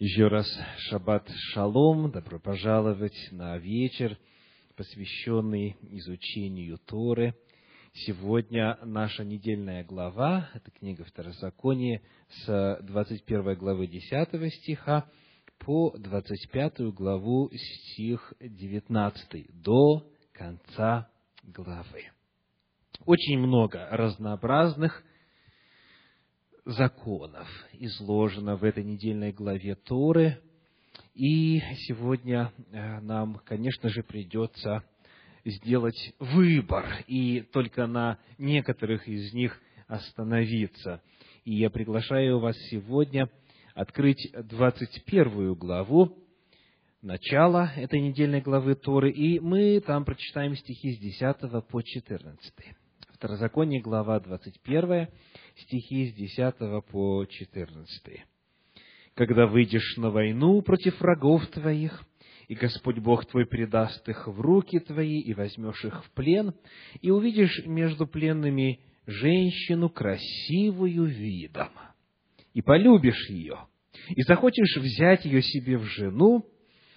Еще 0.00 0.28
раз 0.28 0.46
шаббат 0.88 1.28
шалом, 1.52 2.10
добро 2.10 2.38
пожаловать 2.38 3.28
на 3.32 3.58
вечер, 3.58 4.16
посвященный 4.74 5.76
изучению 5.90 6.78
Торы. 6.78 7.34
Сегодня 7.92 8.78
наша 8.82 9.24
недельная 9.24 9.84
глава, 9.84 10.48
это 10.54 10.70
книга 10.70 11.04
Второзакония, 11.04 12.00
с 12.30 12.78
21 12.80 13.58
главы 13.58 13.88
10 13.88 14.54
стиха 14.54 15.04
по 15.58 15.94
25 15.98 16.80
главу 16.94 17.50
стих 17.52 18.32
19, 18.40 19.62
до 19.62 20.10
конца 20.32 21.10
главы. 21.42 22.04
Очень 23.04 23.38
много 23.38 23.86
разнообразных 23.90 25.04
законов 26.64 27.48
изложено 27.72 28.56
в 28.56 28.64
этой 28.64 28.84
недельной 28.84 29.32
главе 29.32 29.74
Торы. 29.74 30.40
И 31.14 31.60
сегодня 31.86 32.52
э, 32.72 33.00
нам, 33.00 33.40
конечно 33.44 33.88
же, 33.88 34.02
придется 34.02 34.82
сделать 35.44 36.14
выбор 36.18 36.86
и 37.06 37.40
только 37.52 37.86
на 37.86 38.18
некоторых 38.38 39.08
из 39.08 39.32
них 39.32 39.60
остановиться. 39.86 41.02
И 41.44 41.54
я 41.54 41.70
приглашаю 41.70 42.38
вас 42.38 42.56
сегодня 42.70 43.28
открыть 43.74 44.30
21 44.34 45.54
главу, 45.54 46.16
начало 47.02 47.70
этой 47.76 48.00
недельной 48.00 48.40
главы 48.40 48.74
Торы, 48.74 49.10
и 49.10 49.40
мы 49.40 49.80
там 49.80 50.04
прочитаем 50.04 50.54
стихи 50.54 50.92
с 50.94 50.98
10 50.98 51.66
по 51.68 51.82
14. 51.82 52.52
Второзаконие, 53.14 53.80
глава 53.80 54.20
21, 54.20 55.08
стихи 55.62 56.08
с 56.08 56.14
10 56.14 56.84
по 56.90 57.24
14. 57.24 58.24
«Когда 59.14 59.46
выйдешь 59.46 59.96
на 59.96 60.10
войну 60.10 60.62
против 60.62 61.00
врагов 61.00 61.46
твоих, 61.48 62.04
и 62.48 62.54
Господь 62.54 62.98
Бог 62.98 63.26
твой 63.26 63.46
предаст 63.46 64.08
их 64.08 64.26
в 64.26 64.40
руки 64.40 64.80
твои, 64.80 65.20
и 65.20 65.34
возьмешь 65.34 65.84
их 65.84 66.04
в 66.04 66.10
плен, 66.12 66.54
и 67.00 67.10
увидишь 67.10 67.64
между 67.64 68.06
пленными 68.06 68.80
женщину 69.06 69.88
красивую 69.88 71.04
видом, 71.04 71.68
и 72.52 72.62
полюбишь 72.62 73.28
ее, 73.30 73.66
и 74.08 74.22
захочешь 74.22 74.76
взять 74.78 75.24
ее 75.24 75.42
себе 75.42 75.78
в 75.78 75.84
жену, 75.84 76.44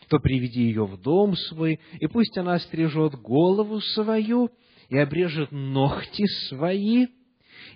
то 0.10 0.20
приведи 0.20 0.64
ее 0.64 0.86
в 0.86 1.00
дом 1.00 1.36
свой, 1.36 1.80
и 2.00 2.08
пусть 2.08 2.38
она 2.38 2.60
стрижет 2.60 3.16
голову 3.16 3.80
свою 3.80 4.50
и 4.90 4.98
обрежет 4.98 5.52
ногти 5.52 6.26
свои, 6.50 7.08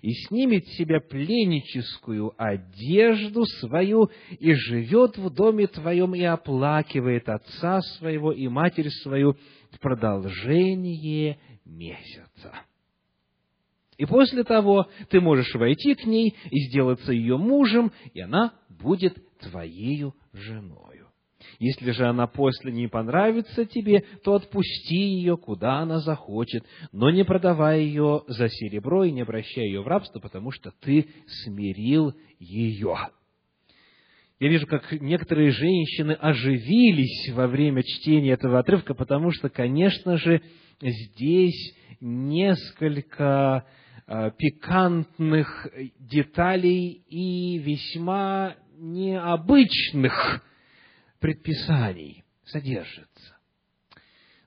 и 0.02 0.12
снимет 0.28 0.68
с 0.68 0.78
себя 0.78 1.00
пленническую 1.00 2.34
одежду 2.38 3.46
свою, 3.60 4.10
и 4.40 4.54
живет 4.54 5.18
в 5.18 5.30
доме 5.30 5.68
твоем, 5.68 6.16
и 6.16 6.24
оплакивает 6.24 7.28
отца 7.30 7.82
своего 7.98 8.32
и 8.32 8.48
матерь 8.48 8.90
свою 8.90 9.38
в 9.72 9.80
продолжение 9.80 11.40
месяца. 11.66 12.54
И 13.98 14.06
после 14.06 14.44
того 14.44 14.88
ты 15.10 15.20
можешь 15.20 15.54
войти 15.56 15.96
к 15.96 16.06
ней 16.06 16.36
и 16.52 16.60
сделаться 16.70 17.12
ее 17.12 17.38
мужем, 17.38 17.92
и 18.14 18.22
она 18.22 18.54
будет 18.70 19.18
твоею 19.40 20.14
женой. 20.34 20.97
Если 21.60 21.92
же 21.92 22.06
она 22.06 22.28
после 22.28 22.72
не 22.72 22.88
понравится 22.88 23.66
тебе, 23.66 24.04
то 24.24 24.36
отпусти 24.36 24.96
ее, 24.96 25.38
куда 25.38 25.80
она 25.80 26.00
захочет, 26.00 26.64
но 26.92 27.10
не 27.10 27.24
продавай 27.24 27.84
ее 27.84 28.24
за 28.28 28.50
серебро 28.50 29.04
и 29.04 29.12
не 29.12 29.22
обращай 29.22 29.66
ее 29.66 29.82
в 29.82 29.88
рабство, 29.88 30.20
потому 30.20 30.52
что 30.52 30.72
ты 30.82 31.08
смирил 31.44 32.14
ее. 32.40 33.10
Я 34.40 34.50
вижу, 34.50 34.68
как 34.68 34.92
некоторые 34.92 35.50
женщины 35.50 36.12
оживились 36.12 37.30
во 37.34 37.48
время 37.48 37.82
чтения 37.82 38.34
этого 38.34 38.60
отрывка, 38.60 38.94
потому 38.94 39.32
что, 39.32 39.50
конечно 39.50 40.18
же, 40.18 40.44
здесь 40.80 41.76
несколько 42.00 43.66
э, 44.06 44.32
пикантных 44.38 45.68
деталей 46.00 47.02
и 47.10 47.58
весьма 47.58 48.56
необычных 48.78 50.44
предписаний 51.20 52.24
содержится. 52.46 53.38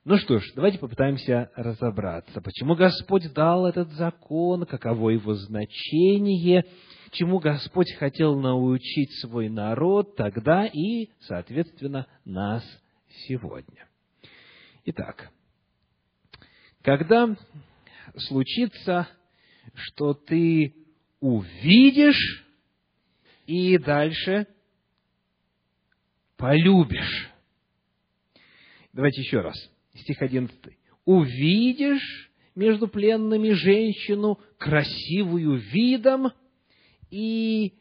Ну 0.03 0.17
что 0.17 0.39
ж, 0.39 0.51
давайте 0.55 0.79
попытаемся 0.79 1.51
разобраться, 1.55 2.41
почему 2.41 2.75
Господь 2.75 3.31
дал 3.33 3.67
этот 3.67 3.89
закон, 3.91 4.65
каково 4.65 5.11
его 5.11 5.35
значение, 5.35 6.65
чему 7.11 7.37
Господь 7.37 7.91
хотел 7.99 8.39
научить 8.39 9.11
свой 9.19 9.47
народ 9.49 10.15
тогда 10.15 10.65
и, 10.65 11.09
соответственно, 11.19 12.07
нас 12.25 12.63
сегодня. 13.27 13.87
Итак, 14.85 15.29
когда 16.81 17.35
случится, 18.17 19.07
что 19.75 20.15
ты 20.15 20.73
увидишь 21.19 22.43
и 23.45 23.77
дальше– 23.77 24.47
полюбишь. 26.41 27.29
Давайте 28.93 29.21
еще 29.21 29.41
раз. 29.41 29.55
Стих 29.93 30.21
11. 30.21 30.57
Увидишь 31.05 32.31
между 32.55 32.87
пленными 32.87 33.51
женщину, 33.51 34.39
красивую 34.57 35.57
видом, 35.57 36.31
и 37.11 37.73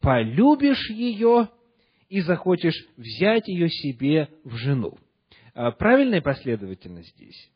полюбишь 0.00 0.90
ее, 0.90 1.50
и 2.08 2.20
захочешь 2.20 2.86
взять 2.96 3.48
ее 3.48 3.68
себе 3.68 4.28
в 4.44 4.56
жену. 4.56 4.96
А 5.54 5.70
правильная 5.72 6.22
последовательность 6.22 7.14
здесь? 7.16 7.50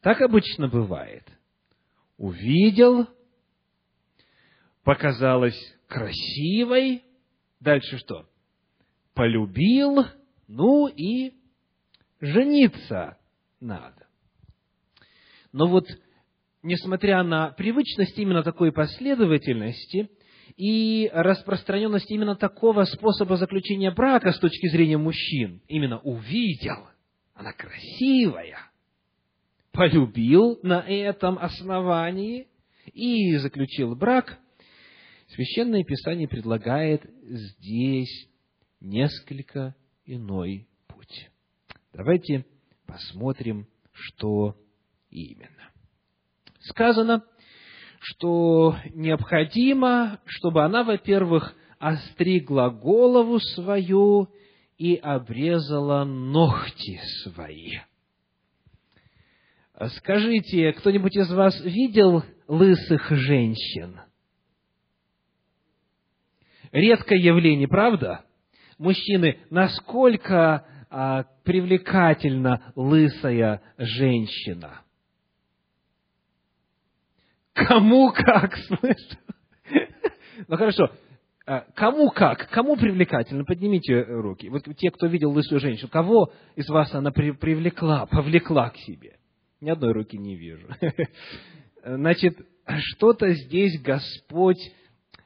Так 0.00 0.20
обычно 0.22 0.68
бывает. 0.68 1.24
Увидел, 2.16 3.06
показалась 4.82 5.58
красивой, 5.88 7.02
дальше 7.60 7.98
что? 7.98 8.26
Полюбил, 9.18 10.06
ну 10.46 10.86
и 10.86 11.32
жениться 12.20 13.18
надо. 13.58 14.06
Но 15.50 15.66
вот, 15.66 15.86
несмотря 16.62 17.24
на 17.24 17.50
привычность 17.50 18.16
именно 18.16 18.44
такой 18.44 18.70
последовательности 18.70 20.08
и 20.56 21.10
распространенность 21.12 22.08
именно 22.12 22.36
такого 22.36 22.84
способа 22.84 23.36
заключения 23.36 23.90
брака 23.90 24.30
с 24.30 24.38
точки 24.38 24.68
зрения 24.68 24.98
мужчин, 24.98 25.62
именно 25.66 25.98
увидел, 25.98 26.86
она 27.34 27.52
красивая, 27.52 28.70
полюбил 29.72 30.60
на 30.62 30.78
этом 30.78 31.40
основании 31.40 32.46
и 32.92 33.36
заключил 33.38 33.96
брак, 33.96 34.38
Священное 35.34 35.82
Писание 35.82 36.28
предлагает 36.28 37.02
здесь 37.22 38.28
несколько 38.80 39.74
иной 40.04 40.68
путь. 40.86 41.30
Давайте 41.92 42.46
посмотрим, 42.86 43.66
что 43.92 44.56
именно. 45.10 45.70
Сказано, 46.60 47.24
что 48.00 48.76
необходимо, 48.94 50.20
чтобы 50.24 50.64
она, 50.64 50.84
во-первых, 50.84 51.54
остригла 51.78 52.70
голову 52.70 53.38
свою 53.40 54.28
и 54.76 54.94
обрезала 54.96 56.04
ногти 56.04 57.00
свои. 57.22 57.78
Скажите, 59.96 60.72
кто-нибудь 60.72 61.16
из 61.16 61.30
вас 61.32 61.60
видел 61.60 62.24
лысых 62.48 63.10
женщин? 63.10 64.00
Редкое 66.72 67.18
явление, 67.18 67.68
правда? 67.68 68.24
Мужчины, 68.78 69.38
насколько 69.50 70.64
а, 70.90 71.24
привлекательна 71.44 72.72
лысая 72.74 73.60
женщина? 73.76 74.82
Кому 77.52 78.12
как, 78.12 78.56
слышь? 78.66 79.18
Ну 80.46 80.56
хорошо, 80.56 80.90
а, 81.46 81.64
кому 81.74 82.10
как, 82.10 82.48
кому 82.50 82.76
привлекательно? 82.76 83.44
Поднимите 83.44 84.02
руки. 84.02 84.48
Вот 84.48 84.64
те, 84.76 84.90
кто 84.90 85.06
видел 85.06 85.30
лысую 85.32 85.60
женщину, 85.60 85.88
кого 85.88 86.32
из 86.56 86.68
вас 86.68 86.94
она 86.94 87.10
привлекла, 87.10 88.06
повлекла 88.06 88.70
к 88.70 88.76
себе? 88.76 89.16
Ни 89.60 89.70
одной 89.70 89.92
руки 89.92 90.16
не 90.16 90.36
вижу. 90.36 90.68
Значит, 91.84 92.38
что-то 92.76 93.32
здесь 93.32 93.80
Господь 93.80 94.60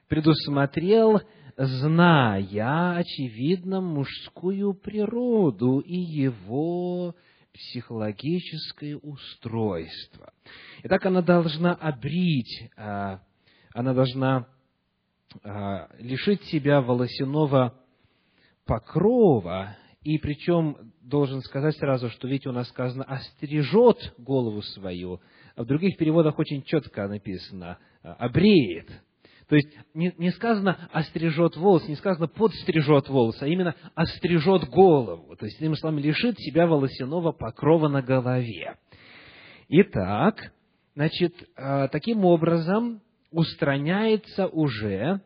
предусмотрел, 0.09 1.21
зная, 1.57 2.97
очевидно, 2.97 3.81
мужскую 3.81 4.75
природу 4.75 5.81
и 5.81 5.97
его 5.97 7.15
психологическое 7.53 8.97
устройство. 8.97 10.33
Итак, 10.85 11.05
она 11.07 11.23
должна 11.23 11.75
обрить, 11.75 12.71
а, 12.77 13.21
она 13.75 13.95
должна 13.95 14.47
а, 15.45 15.89
лишить 15.99 16.43
себя 16.45 16.81
волосяного 16.81 17.75
покрова, 18.65 19.77
и 20.03 20.19
причем 20.19 20.93
должен 21.01 21.43
сказать 21.43 21.77
сразу, 21.77 22.11
что 22.11 22.27
ведь 22.27 22.47
у 22.47 22.53
нас 22.53 22.69
сказано 22.69 23.05
«острижет 23.05 24.15
голову 24.19 24.63
свою», 24.63 25.21
а 25.55 25.63
в 25.63 25.67
других 25.67 25.97
переводах 25.97 26.39
очень 26.39 26.63
четко 26.63 27.07
написано 27.07 27.79
«обреет». 28.03 28.89
То 29.53 29.57
есть 29.57 29.69
не, 29.93 30.15
не 30.17 30.31
сказано 30.31 30.89
«острижет 30.93 31.59
волос», 31.59 31.87
не 31.87 31.97
сказано 31.97 32.27
«подстрижет 32.27 33.11
волос», 33.11 33.37
а 33.43 33.47
именно 33.47 33.75
«острижет 33.95 34.67
голову». 34.71 35.37
То 35.37 35.45
есть, 35.45 35.61
иными 35.61 35.75
словами, 35.75 36.01
лишит 36.01 36.39
себя 36.39 36.67
волосяного 36.67 37.33
покрова 37.33 37.89
на 37.89 38.01
голове. 38.01 38.79
Итак, 39.69 40.55
значит, 40.95 41.35
а, 41.55 41.89
таким 41.89 42.25
образом 42.25 43.03
устраняется 43.31 44.47
уже 44.47 45.21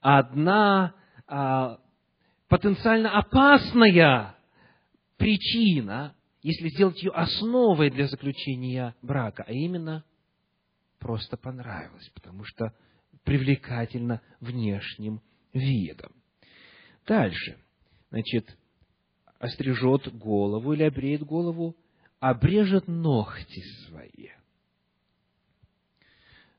одна 0.00 0.92
а, 1.28 1.78
потенциально 2.48 3.16
опасная 3.16 4.34
причина, 5.18 6.16
если 6.42 6.68
сделать 6.70 7.00
ее 7.00 7.12
основой 7.12 7.90
для 7.90 8.08
заключения 8.08 8.96
брака, 9.02 9.44
а 9.46 9.52
именно 9.52 10.02
просто 10.98 11.36
понравилось, 11.36 12.10
потому 12.12 12.42
что 12.42 12.72
привлекательно 13.28 14.22
внешним 14.40 15.20
видом. 15.52 16.12
Дальше. 17.06 17.58
Значит, 18.08 18.56
острижет 19.38 20.10
голову 20.16 20.72
или 20.72 20.84
обреет 20.84 21.24
голову, 21.24 21.76
обрежет 22.20 22.88
ногти 22.88 23.60
свои. 23.86 24.28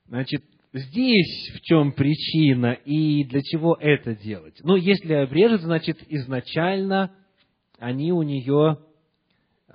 Значит, 0.06 0.44
здесь 0.72 1.50
в 1.56 1.60
чем 1.62 1.90
причина 1.90 2.74
и 2.84 3.24
для 3.24 3.42
чего 3.42 3.74
это 3.74 4.14
делать? 4.14 4.60
Ну, 4.62 4.76
если 4.76 5.14
обрежет, 5.14 5.62
значит, 5.62 5.98
изначально 6.06 7.12
они 7.80 8.12
у 8.12 8.22
нее 8.22 8.78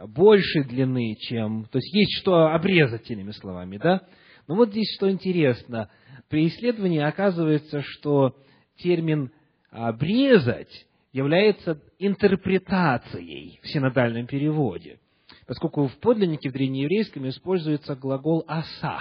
больше 0.08 0.64
длины, 0.64 1.16
чем... 1.20 1.66
То 1.66 1.80
есть, 1.80 1.94
есть 1.94 2.22
что 2.22 2.54
обрезать, 2.54 3.12
иными 3.12 3.32
словами, 3.32 3.78
да? 3.78 4.08
Но 4.48 4.56
вот 4.56 4.70
здесь 4.70 4.94
что 4.96 5.12
интересно. 5.12 5.90
При 6.30 6.48
исследовании 6.48 7.02
оказывается, 7.02 7.82
что 7.82 8.36
термин 8.78 9.32
«обрезать» 9.70 10.88
является 11.12 11.82
интерпретацией 12.00 13.60
в 13.64 13.68
синодальном 13.68 14.28
переводе, 14.28 15.00
поскольку 15.48 15.88
в 15.88 15.98
подлиннике 16.00 16.50
в 16.50 16.54
древнееврейском 16.54 17.30
используется 17.30 17.96
глагол 17.96 18.44
«оса». 18.48 19.00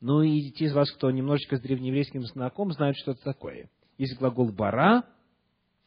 Ну 0.00 0.22
и 0.22 0.50
те 0.50 0.66
из 0.66 0.74
вас, 0.74 0.90
кто 0.92 1.10
немножечко 1.10 1.56
с 1.56 1.60
древнееврейским 1.60 2.22
знаком, 2.24 2.70
знают, 2.72 2.98
что 2.98 3.12
это 3.12 3.22
такое. 3.22 3.70
Есть 3.96 4.18
глагол 4.18 4.52
«бара», 4.52 5.04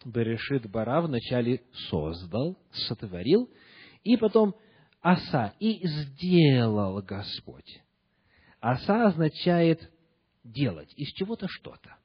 «берешит 0.03 0.69
бара» 0.69 1.01
вначале 1.01 1.61
«создал», 1.89 2.57
«сотворил», 2.71 3.49
и 4.03 4.17
потом 4.17 4.55
«оса» 5.01 5.53
и 5.59 5.85
«сделал 5.85 7.01
Господь». 7.03 7.81
Аса 8.61 9.07
означает 9.07 9.89
делать 10.43 10.93
из 10.95 11.09
чего-то 11.13 11.47
что-то. 11.47 11.97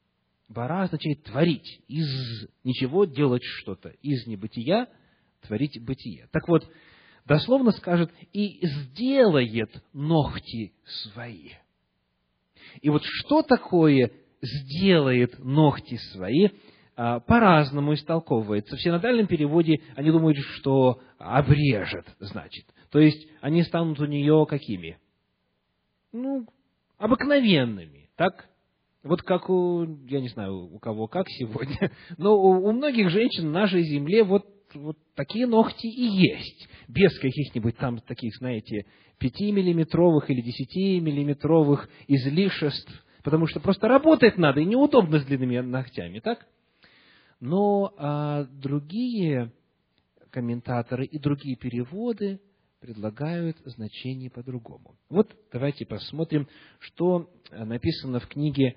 Бара 0.49 0.83
означает 0.83 1.23
творить, 1.25 1.81
из 1.89 2.49
ничего 2.65 3.05
делать 3.05 3.43
что-то, 3.43 3.91
из 4.03 4.27
небытия 4.27 4.89
творить 5.43 5.83
бытие. 5.83 6.29
Так 6.33 6.49
вот, 6.49 6.69
дословно 7.25 7.73
скажет, 7.73 8.13
и 8.33 8.67
сделает 8.67 9.83
ногти 9.93 10.75
свои. 10.85 11.51
И 12.81 12.91
вот 12.91 13.03
что 13.05 13.43
такое 13.43 14.11
сделает 14.43 15.39
ногти 15.39 15.97
свои, 16.13 16.49
а, 16.97 17.21
по-разному 17.21 17.95
истолковывается. 17.95 18.77
В 18.77 18.83
синодальном 18.83 19.27
переводе 19.27 19.81
они 19.97 20.11
думают, 20.11 20.39
что 20.39 21.01
обрежет, 21.19 22.07
значит. 22.21 22.67
То 22.91 23.01
есть, 23.01 23.27
они 23.41 23.63
станут 23.63 23.99
у 23.99 24.07
нее 24.07 24.47
какими? 24.49 24.99
ну, 26.15 26.47
обыкновенными, 26.97 28.04
так? 28.17 28.49
Вот 29.03 29.23
как 29.23 29.51
у, 29.51 29.85
я 30.07 30.21
не 30.21 30.29
знаю, 30.29 30.75
у 30.75 30.79
кого 30.79 31.07
как 31.09 31.29
сегодня, 31.29 31.93
но 32.17 32.37
у, 32.37 32.67
у 32.67 32.73
многих 32.73 33.11
женщин 33.11 33.53
на 33.53 33.61
нашей 33.61 33.83
земле 33.83 34.25
вот, 34.25 34.47
вот 34.75 34.97
такие 35.15 35.47
ногти 35.47 35.87
и 35.87 36.05
есть, 36.05 36.69
без 36.89 37.19
каких-нибудь 37.19 37.77
там 37.77 37.99
таких, 37.99 38.35
знаете, 38.37 38.87
пятимиллиметровых 39.19 40.31
или 40.31 40.41
десятимиллиметровых 40.41 41.89
излишеств, 42.09 43.05
потому 43.23 43.47
что 43.47 43.61
просто 43.61 43.89
работать 43.89 44.39
надо, 44.39 44.61
и 44.61 44.65
неудобно 44.65 45.19
с 45.19 45.25
длинными 45.25 45.59
ногтями, 45.59 46.21
так? 46.21 46.47
Но 47.41 47.93
а, 47.99 48.45
другие 48.45 49.53
комментаторы 50.31 51.05
и 51.05 51.19
другие 51.19 51.57
переводы– 51.57 52.41
предлагают 52.85 53.57
значение 53.65 54.29
по-другому. 54.29 54.95
Вот 55.09 55.35
давайте 55.51 55.87
посмотрим, 55.87 56.47
что 56.81 57.31
написано 57.51 58.21
в 58.21 58.27
книге 58.27 58.77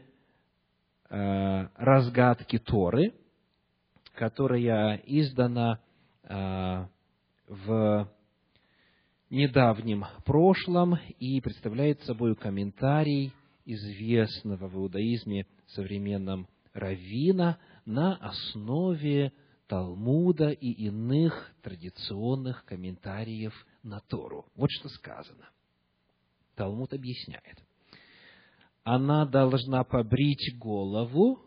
э, 1.10 1.68
«Разгадки 1.76 2.58
Торы», 2.58 3.14
которая 4.14 4.96
издана 5.06 5.82
э, 6.24 6.86
в 7.50 8.10
недавнем 9.30 10.06
прошлом 10.24 10.96
и 11.20 11.42
представляет 11.42 12.02
собой 12.04 12.38
комментарий 12.38 13.34
известного 13.66 14.70
в 14.70 14.76
иудаизме 14.78 15.48
современном 15.66 16.48
раввина 16.72 17.60
на 17.84 18.16
основе 18.16 19.34
Талмуда 19.68 20.52
и 20.52 20.72
иных 20.86 21.52
традиционных 21.62 22.64
комментариев 22.64 23.54
на 23.88 24.02
Тору. 24.02 24.46
Вот 24.56 24.70
что 24.72 24.90
сказано. 24.90 25.50
Талмуд 26.56 26.94
объясняет. 26.94 27.64
Она 28.84 29.26
должна 29.26 29.84
побрить 29.84 30.58
голову 30.58 31.40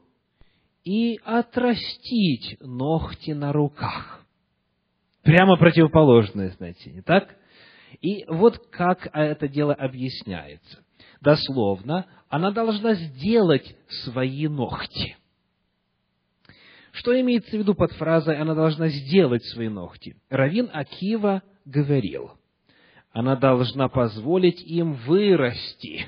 и 0.85 1.19
отрастить 1.25 2.57
ногти 2.61 3.33
на 3.33 3.53
руках. 3.53 4.25
Прямо 5.23 5.57
противоположное 5.57 6.51
значение, 6.51 7.03
так? 7.03 7.37
И 8.01 8.25
вот 8.29 8.59
как 8.71 9.09
это 9.13 9.49
дело 9.49 9.75
объясняется. 9.75 10.85
Дословно, 11.21 12.07
она 12.29 12.51
должна 12.51 12.95
сделать 12.95 13.77
свои 14.05 14.49
ногти. 14.49 15.17
Что 16.93 17.19
имеется 17.21 17.51
в 17.51 17.59
виду 17.59 17.75
под 17.75 17.93
фразой 17.93 18.37
«она 18.37 18.55
должна 18.55 18.89
сделать 18.89 19.45
свои 19.47 19.69
ногти»? 19.69 20.17
Равин 20.29 20.69
Акива 20.73 21.43
говорил, 21.65 22.33
она 23.13 23.37
должна 23.37 23.89
позволить 23.89 24.63
им 24.63 24.95
вырасти. 24.95 26.07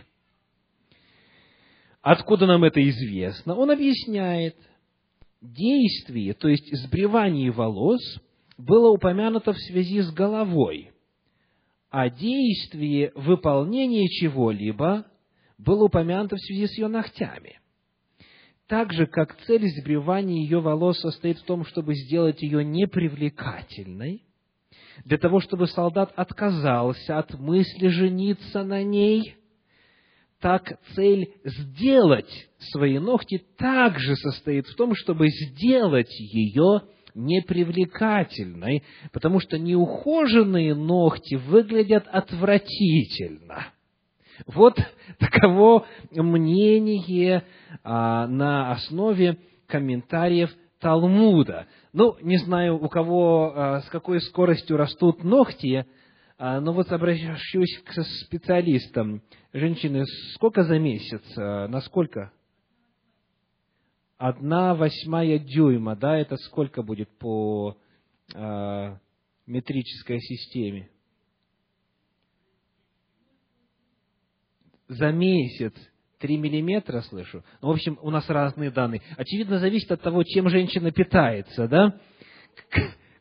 Откуда 2.01 2.47
нам 2.47 2.65
это 2.65 2.81
известно? 2.89 3.55
Он 3.55 3.71
объясняет, 3.71 4.57
действие, 5.41 6.35
то 6.35 6.49
есть 6.49 6.69
сбривание 6.85 7.51
волос, 7.51 8.01
было 8.57 8.91
упомянуто 8.91 9.53
в 9.53 9.59
связи 9.59 10.01
с 10.01 10.13
головой, 10.13 10.93
а 11.91 12.09
действие 12.09 13.13
выполнения 13.15 14.09
чего-либо 14.09 15.07
было 15.59 15.85
упомянуто 15.85 16.37
в 16.37 16.41
связи 16.41 16.67
с 16.67 16.79
ее 16.79 16.89
ногтями. 16.89 17.61
Так 18.69 18.93
же, 18.93 19.07
как 19.07 19.37
цель 19.45 19.69
сбривания 19.69 20.43
ее 20.43 20.61
волос 20.61 20.99
состоит 21.01 21.39
в 21.39 21.45
том, 21.45 21.65
чтобы 21.65 21.95
сделать 21.95 22.41
ее 22.41 22.65
непривлекательной, 22.65 24.23
для 25.05 25.19
того, 25.19 25.41
чтобы 25.41 25.67
солдат 25.67 26.13
отказался 26.17 27.19
от 27.19 27.39
мысли 27.39 27.89
жениться 27.89 28.63
на 28.63 28.83
ней, 28.83 29.37
так 30.41 30.79
цель 30.95 31.33
сделать 31.45 32.49
свои 32.73 32.99
ногти 32.99 33.45
также 33.57 34.17
состоит 34.17 34.67
в 34.67 34.75
том, 34.77 34.95
чтобы 34.95 35.29
сделать 35.29 36.13
ее 36.19 36.83
непривлекательной, 37.15 38.83
потому 39.13 39.39
что 39.41 39.59
неухоженные 39.59 40.75
ногти 40.75 41.37
выглядят 41.37 42.07
отвратительно. 42.11 43.67
Вот 44.47 44.77
таково 45.19 45.87
мнение 46.11 47.45
а, 47.85 48.27
на 48.27 48.73
основе 48.73 49.39
комментариев 49.67 50.51
Талмуда. 50.83 51.69
Ну, 51.93 52.17
не 52.21 52.39
знаю, 52.39 52.75
у 52.75 52.89
кого 52.89 53.53
а, 53.55 53.81
с 53.83 53.89
какой 53.89 54.21
скоростью 54.21 54.77
растут 54.77 55.23
ногти, 55.23 55.87
а, 56.39 56.61
но 56.61 56.73
вот 56.73 56.91
обращусь 56.91 57.81
к 57.85 58.03
специалистам. 58.25 59.23
Женщины, 59.53 60.05
сколько 60.35 60.65
за 60.65 60.81
месяц? 60.81 61.23
А, 61.39 61.69
насколько? 61.69 62.33
Одна 64.19 64.75
восьмая 64.75 65.39
дюйма, 65.39 65.95
да, 65.95 66.19
это 66.19 66.37
сколько 66.37 66.83
будет 66.83 67.09
по 67.17 67.79
а, 68.35 68.99
метрической 69.47 70.19
системе? 70.21 70.91
За 74.89 75.13
месяц 75.13 75.75
3 76.23 76.37
миллиметра 76.39 77.01
слышу. 77.01 77.43
Ну, 77.61 77.69
в 77.69 77.73
общем, 77.73 77.99
у 78.01 78.11
нас 78.11 78.29
разные 78.31 78.71
данные. 78.71 79.03
Очевидно, 79.17 79.59
зависит 79.59 79.91
от 79.91 80.01
того, 80.01 80.23
чем 80.23 80.49
женщина 80.49 80.93
питается, 80.93 81.67
да? 81.67 81.97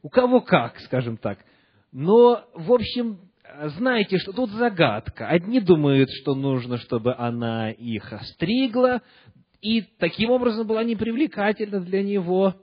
У 0.04 0.10
кого 0.10 0.42
как, 0.42 0.80
скажем 0.82 1.18
так. 1.18 1.40
Но, 1.92 2.46
в 2.54 2.72
общем, 2.72 3.20
знаете, 3.78 4.20
что 4.20 4.34
тут 4.34 4.52
загадка. 4.52 5.28
Одни 5.28 5.60
думают, 5.60 6.10
что 6.22 6.36
нужно, 6.36 6.78
чтобы 6.78 7.16
она 7.16 7.72
их 7.72 8.14
остригла, 8.14 9.02
и 9.62 9.82
таким 9.98 10.30
образом 10.30 10.68
была 10.68 10.84
непривлекательна 10.84 11.80
для 11.80 12.04
него. 12.04 12.54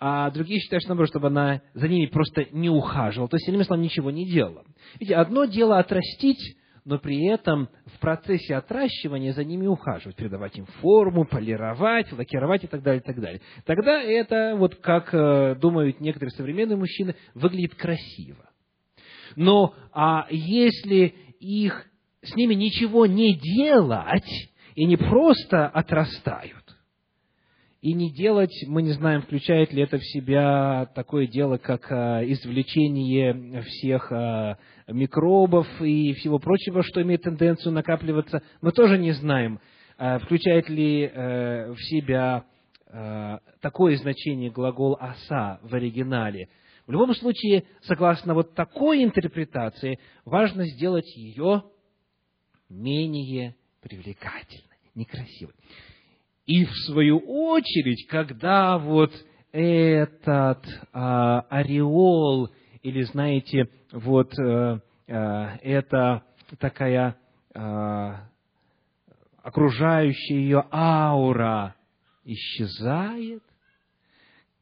А 0.00 0.30
другие 0.32 0.60
считают, 0.60 0.82
что, 0.82 0.90
наоборот, 0.90 1.10
чтобы 1.10 1.28
она 1.28 1.62
за 1.74 1.86
ними 1.86 2.06
просто 2.06 2.46
не 2.50 2.70
ухаживала. 2.70 3.28
То 3.28 3.36
есть, 3.36 3.48
иными 3.48 3.62
словами, 3.62 3.84
ничего 3.84 4.10
не 4.10 4.26
делала. 4.26 4.64
Видите, 4.98 5.14
одно 5.14 5.44
дело 5.44 5.78
отрастить 5.78 6.56
но 6.84 6.98
при 6.98 7.26
этом 7.26 7.68
в 7.86 7.98
процессе 7.98 8.54
отращивания 8.54 9.32
за 9.32 9.44
ними 9.44 9.66
ухаживать, 9.66 10.16
придавать 10.16 10.56
им 10.58 10.66
форму, 10.80 11.24
полировать, 11.24 12.12
лакировать 12.12 12.64
и 12.64 12.66
так 12.66 12.82
далее, 12.82 13.00
и 13.00 13.04
так 13.04 13.20
далее. 13.20 13.40
Тогда 13.64 14.02
это, 14.02 14.54
вот 14.56 14.76
как 14.76 15.14
э, 15.14 15.56
думают 15.56 16.00
некоторые 16.00 16.32
современные 16.32 16.76
мужчины, 16.76 17.14
выглядит 17.34 17.74
красиво. 17.74 18.50
Но 19.36 19.74
а 19.92 20.26
если 20.30 21.14
их, 21.40 21.86
с 22.22 22.34
ними 22.36 22.54
ничего 22.54 23.06
не 23.06 23.38
делать, 23.38 24.50
и 24.74 24.84
не 24.86 24.96
просто 24.96 25.68
отрастают, 25.68 26.63
и 27.84 27.92
не 27.92 28.10
делать, 28.10 28.64
мы 28.66 28.80
не 28.80 28.92
знаем, 28.92 29.20
включает 29.20 29.70
ли 29.70 29.82
это 29.82 29.98
в 29.98 30.04
себя 30.06 30.88
такое 30.94 31.26
дело, 31.26 31.58
как 31.58 31.92
а, 31.92 32.24
извлечение 32.24 33.60
всех 33.60 34.10
а, 34.10 34.56
микробов 34.88 35.66
и 35.82 36.14
всего 36.14 36.38
прочего, 36.38 36.82
что 36.82 37.02
имеет 37.02 37.20
тенденцию 37.20 37.74
накапливаться, 37.74 38.42
мы 38.62 38.72
тоже 38.72 38.96
не 38.96 39.12
знаем, 39.12 39.60
а, 39.98 40.18
включает 40.18 40.70
ли 40.70 41.02
э, 41.02 41.72
в 41.72 41.78
себя 41.82 42.46
такое 43.60 43.96
значение 43.96 44.52
глагол 44.52 44.96
«оса» 45.00 45.58
в 45.64 45.74
оригинале. 45.74 46.48
В 46.86 46.92
любом 46.92 47.12
случае, 47.12 47.64
согласно 47.82 48.34
вот 48.34 48.54
такой 48.54 49.02
интерпретации, 49.02 49.98
важно 50.24 50.64
сделать 50.64 51.16
ее 51.16 51.64
менее 52.68 53.56
привлекательной, 53.82 54.78
некрасивой. 54.94 55.54
И 56.46 56.64
в 56.64 56.72
свою 56.86 57.18
очередь, 57.20 58.06
когда 58.08 58.76
вот 58.78 59.12
этот 59.52 60.66
а, 60.92 61.40
ореол, 61.48 62.50
или 62.82 63.02
знаете, 63.02 63.68
вот 63.92 64.32
а, 64.38 64.80
а, 65.08 65.58
это 65.62 66.22
такая 66.58 67.16
а, 67.54 68.28
окружающая 69.42 70.34
ее 70.34 70.64
аура 70.70 71.76
исчезает, 72.24 73.42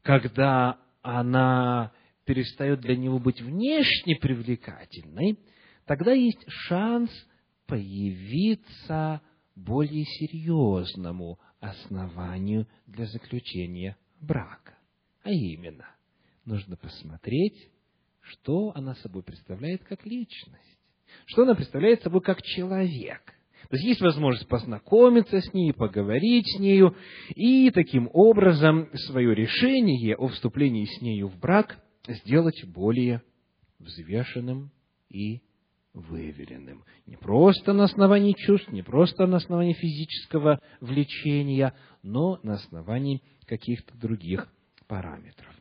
когда 0.03 0.77
она 1.01 1.91
перестает 2.25 2.79
для 2.79 2.95
него 2.95 3.19
быть 3.19 3.41
внешне 3.41 4.15
привлекательной, 4.15 5.37
тогда 5.85 6.13
есть 6.13 6.43
шанс 6.47 7.11
появиться 7.67 9.21
более 9.55 10.05
серьезному 10.05 11.39
основанию 11.63 12.67
для 12.87 13.05
заключения 13.05 13.97
брака. 14.19 14.77
А 15.23 15.31
именно, 15.31 15.87
нужно 16.45 16.75
посмотреть, 16.75 17.69
что 18.19 18.73
она 18.75 18.95
собой 18.95 19.23
представляет 19.23 19.83
как 19.85 20.05
личность, 20.05 20.79
что 21.25 21.43
она 21.43 21.55
представляет 21.55 22.01
собой 22.01 22.21
как 22.21 22.41
человек. 22.41 23.23
То 23.69 23.77
есть 23.77 23.85
есть 23.85 24.01
возможность 24.01 24.47
познакомиться 24.49 25.39
с 25.39 25.53
ней, 25.53 25.73
поговорить 25.73 26.45
с 26.53 26.59
нею, 26.59 26.97
и 27.29 27.71
таким 27.71 28.09
образом 28.11 28.89
свое 29.07 29.33
решение 29.33 30.17
о 30.17 30.27
вступлении 30.27 30.85
с 30.85 31.01
нею 31.01 31.29
в 31.29 31.39
брак 31.39 31.77
сделать 32.07 32.61
более 32.65 33.21
взвешенным 33.79 34.71
и 35.09 35.41
выверенным. 35.93 36.83
Не 37.05 37.15
просто 37.15 37.73
на 37.73 37.83
основании 37.83 38.33
чувств, 38.33 38.69
не 38.71 38.81
просто 38.81 39.27
на 39.27 39.37
основании 39.37 39.73
физического 39.73 40.59
влечения, 40.81 41.73
но 42.01 42.39
на 42.43 42.55
основании 42.55 43.21
каких-то 43.45 43.95
других 43.97 44.47
параметров. 44.87 45.53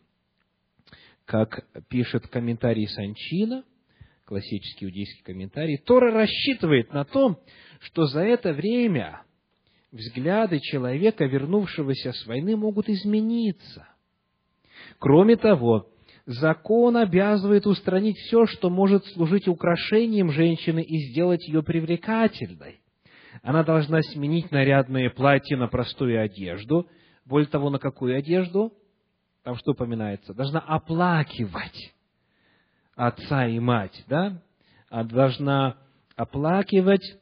Как 1.25 1.67
пишет 1.89 2.27
комментарий 2.29 2.89
Санчина, 2.89 3.65
классический 4.25 4.87
иудейский 4.87 5.23
комментарий, 5.23 5.79
Тора 5.79 6.13
рассчитывает 6.13 6.93
на 6.93 7.05
то, 7.05 7.43
что 7.81 8.07
за 8.07 8.21
это 8.21 8.53
время 8.53 9.23
взгляды 9.91 10.59
человека, 10.61 11.27
вернувшегося 11.27 12.13
с 12.13 12.27
войны, 12.27 12.57
могут 12.57 12.89
измениться. 12.89 13.87
Кроме 14.99 15.37
того, 15.37 15.92
закон 16.27 16.97
обязывает 16.97 17.67
устранить 17.67 18.17
все, 18.19 18.47
что 18.47 18.71
может 18.71 19.05
служить 19.07 19.49
украшением 19.49 20.31
женщины 20.31 20.83
и 20.83 21.11
сделать 21.11 21.47
ее 21.47 21.63
привлекательной. 21.63 22.81
Она 23.43 23.65
должна 23.65 24.03
сменить 24.03 24.51
нарядное 24.51 25.11
платье 25.11 25.57
на 25.57 25.69
простую 25.69 26.23
одежду. 26.23 26.87
Более 27.25 27.49
того, 27.49 27.71
на 27.71 27.79
какую 27.79 28.17
одежду? 28.17 28.73
Там 29.43 29.57
что 29.57 29.73
упоминается? 29.73 30.35
Должна 30.35 30.61
оплакивать 30.61 31.95
отца 32.95 33.47
и 33.47 33.59
мать, 33.59 34.05
да? 34.07 34.43
А 34.91 35.05
должна 35.05 35.79
оплакивать 36.15 37.19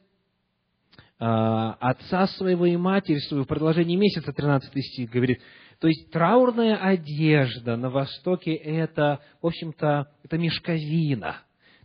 а, 1.17 1.73
отца 1.79 2.27
своего 2.27 2.65
и 2.65 2.75
матери 2.75 3.19
свою 3.19 3.43
в 3.43 3.47
продолжении 3.47 3.95
месяца, 3.95 4.33
13 4.33 4.71
стих 4.85 5.09
говорит, 5.09 5.39
то 5.81 5.87
есть 5.87 6.11
траурная 6.11 6.77
одежда 6.77 7.75
на 7.75 7.89
Востоке 7.89 8.53
это, 8.53 9.19
в 9.41 9.47
общем-то, 9.47 10.07
это 10.23 10.37
мешковина. 10.37 11.37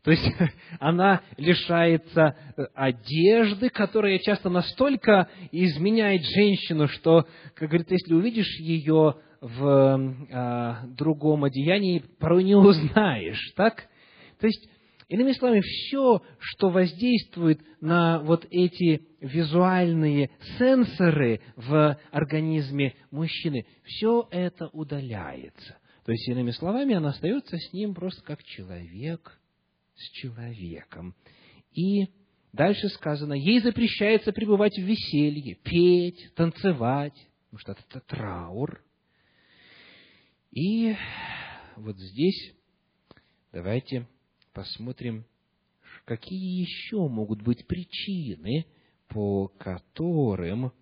То 0.05 0.11
есть 0.11 0.23
она 0.81 1.23
лишается 1.39 2.37
э, 2.57 2.67
одежды, 2.75 3.71
которая 3.71 4.19
часто 4.19 4.51
настолько 4.51 5.31
изменяет 5.51 6.23
женщину, 6.27 6.89
что, 6.89 7.27
как 7.55 7.71
говорится, 7.71 7.95
если 7.95 8.13
увидишь 8.13 8.61
ее 8.61 9.15
в 9.41 10.17
э, 10.31 10.87
другом 10.89 11.45
одеянии, 11.45 12.05
порой 12.21 12.45
не 12.45 12.55
узнаешь, 12.55 13.55
так? 13.57 13.87
То 14.39 14.47
есть 14.47 14.69
Иными 15.09 15.33
словами, 15.33 15.61
все, 15.61 16.21
что 16.41 16.71
воздействует 16.71 17.61
на 17.81 18.19
вот 18.21 18.45
эти 18.51 19.07
визуальные 19.21 20.31
сенсоры 20.59 21.41
в 21.55 21.97
организме 22.11 22.95
мужчины, 23.13 23.67
все 23.85 24.27
это 24.33 24.67
удаляется. 24.73 25.79
То 26.05 26.13
есть, 26.13 26.29
иными 26.29 26.51
словами, 26.51 26.95
она 26.95 27.11
остается 27.11 27.57
с 27.57 27.73
ним 27.73 27.95
просто 27.95 28.23
как 28.23 28.43
человек 28.43 29.41
с 29.95 30.11
человеком. 30.11 31.15
И 31.73 32.09
дальше 32.53 32.89
сказано, 32.89 33.35
ей 33.35 33.61
запрещается 33.61 34.33
пребывать 34.33 34.77
в 34.77 34.83
веселье, 34.83 35.55
петь, 35.63 36.35
танцевать, 36.35 37.15
потому 37.45 37.59
что 37.61 37.73
это 37.73 38.01
траур. 38.01 38.83
И 40.51 40.97
вот 41.77 41.97
здесь 41.97 42.55
давайте 43.53 44.07
посмотрим, 44.57 45.27
какие 46.07 46.61
еще 46.63 47.09
могут 47.09 47.43
быть 47.43 47.67
причины, 47.67 48.65
по 49.09 49.49
которым 49.49 50.73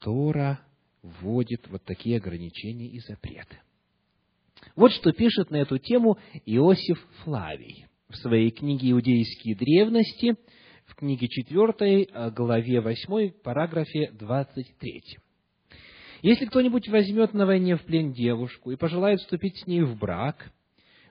Тора 0.00 0.60
вводит 1.00 1.68
вот 1.68 1.84
такие 1.84 2.16
ограничения 2.16 2.88
и 2.88 2.98
запреты. 2.98 3.60
Вот 4.74 4.90
что 4.90 5.12
пишет 5.12 5.50
на 5.50 5.56
эту 5.56 5.78
тему 5.78 6.18
Иосиф 6.44 6.98
Флавий 7.22 7.86
в 8.08 8.16
своей 8.16 8.50
книге 8.50 8.90
«Иудейские 8.90 9.54
древности», 9.54 10.34
в 10.86 10.96
книге 10.96 11.28
4, 11.28 12.30
главе 12.32 12.80
8, 12.80 13.30
параграфе 13.42 14.10
23. 14.10 15.02
Если 16.22 16.46
кто-нибудь 16.46 16.88
возьмет 16.88 17.32
на 17.32 17.46
войне 17.46 17.76
в 17.76 17.82
плен 17.84 18.12
девушку 18.12 18.70
и 18.70 18.76
пожелает 18.76 19.20
вступить 19.20 19.56
с 19.60 19.66
ней 19.68 19.82
в 19.82 19.96
брак– 19.96 20.52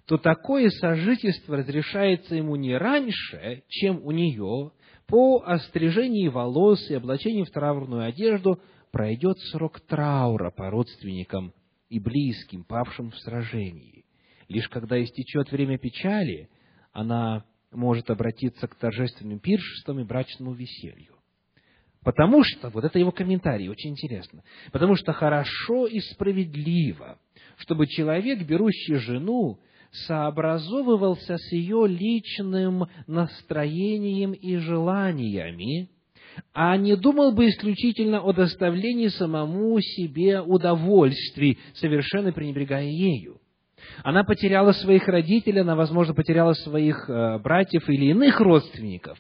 то 0.06 0.18
такое 0.18 0.70
сожительство 0.70 1.58
разрешается 1.58 2.36
ему 2.36 2.56
не 2.56 2.78
раньше, 2.78 3.64
чем 3.70 4.02
у 4.04 4.12
нее, 4.12 4.72
по 5.08 5.44
острижении 5.46 6.28
волос 6.28 6.90
и 6.90 6.96
облачении 6.96 7.44
в 7.44 7.52
траурную 7.52 8.06
одежду 8.06 8.60
пройдет 8.92 9.38
срок 9.52 9.80
траура 9.82 10.52
по 10.52 10.70
родственникам 10.70 11.54
и 11.90 12.00
близким, 12.00 12.64
павшим 12.64 13.12
в 13.12 13.18
сражении. 13.20 14.06
Лишь 14.50 14.68
когда 14.68 15.02
истечет 15.02 15.52
время 15.52 15.78
печали, 15.78 16.50
она 16.92 17.46
может 17.72 18.10
обратиться 18.10 18.68
к 18.68 18.76
торжественным 18.76 19.40
пиршествам 19.40 20.00
и 20.00 20.04
брачному 20.04 20.54
веселью. 20.54 21.16
Потому 22.04 22.44
что, 22.44 22.70
вот 22.70 22.84
это 22.84 23.00
его 23.00 23.12
комментарий, 23.12 23.70
очень 23.70 23.92
интересно, 23.92 24.44
потому 24.72 24.96
что 24.96 25.14
хорошо 25.14 25.88
и 25.88 26.00
справедливо, 26.02 27.18
чтобы 27.58 27.88
человек, 27.88 28.46
берущий 28.46 28.96
жену, 28.96 29.60
сообразовывался 29.94 31.38
с 31.38 31.52
ее 31.52 31.88
личным 31.88 32.88
настроением 33.08 34.34
и 34.34 34.58
желаниями, 34.58 35.90
а 36.54 36.76
не 36.78 36.96
думал 36.96 37.32
бы 37.32 37.48
исключительно 37.48 38.20
о 38.22 38.34
доставлении 38.34 39.08
самому 39.08 39.80
себе 39.80 40.42
удовольствий, 40.42 41.60
совершенно 41.76 42.32
пренебрегая 42.32 42.86
ею. 42.86 43.40
Она 44.04 44.24
потеряла 44.24 44.72
своих 44.72 45.08
родителей, 45.08 45.62
она, 45.62 45.76
возможно, 45.76 46.14
потеряла 46.14 46.54
своих 46.54 47.10
э, 47.10 47.38
братьев 47.40 47.88
или 47.90 48.08
иных 48.08 48.40
родственников. 48.40 49.18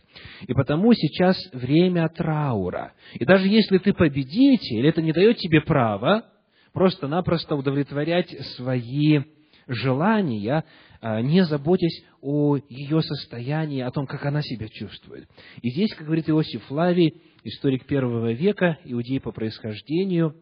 И 0.48 0.54
потому 0.54 0.94
сейчас 0.94 1.38
время 1.52 2.08
траура. 2.10 2.94
И 3.14 3.26
даже 3.26 3.48
если 3.48 3.78
ты 3.78 3.94
победитель, 3.94 4.88
это 4.88 5.02
не 5.02 5.12
дает 5.12 5.38
тебе 5.38 5.62
права 5.62 6.24
просто-напросто 6.72 7.56
удовлетворять 7.56 8.30
свои 8.56 9.20
желания, 9.68 10.64
а, 11.02 11.22
не 11.22 11.46
заботясь 11.46 12.04
о 12.22 12.58
ее 12.58 13.02
состоянии, 13.02 13.82
о 13.82 13.92
том, 13.92 14.08
как 14.08 14.26
она 14.26 14.42
себя 14.42 14.68
чувствует. 14.70 15.30
И 15.62 15.70
здесь, 15.72 15.94
как 15.94 16.06
говорит 16.06 16.30
Иосиф 16.30 16.64
Флавий, 16.66 17.22
историк 17.44 17.86
первого 17.86 18.32
века, 18.34 18.78
иудей 18.86 19.20
по 19.20 19.32
происхождению, 19.32 20.36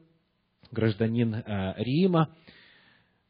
гражданин 0.72 1.36
а, 1.36 1.76
Рима, 1.78 2.36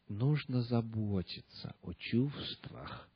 нужно 0.07 0.62
заботиться 0.62 1.75
о 1.81 1.93
чувствах 1.93 3.10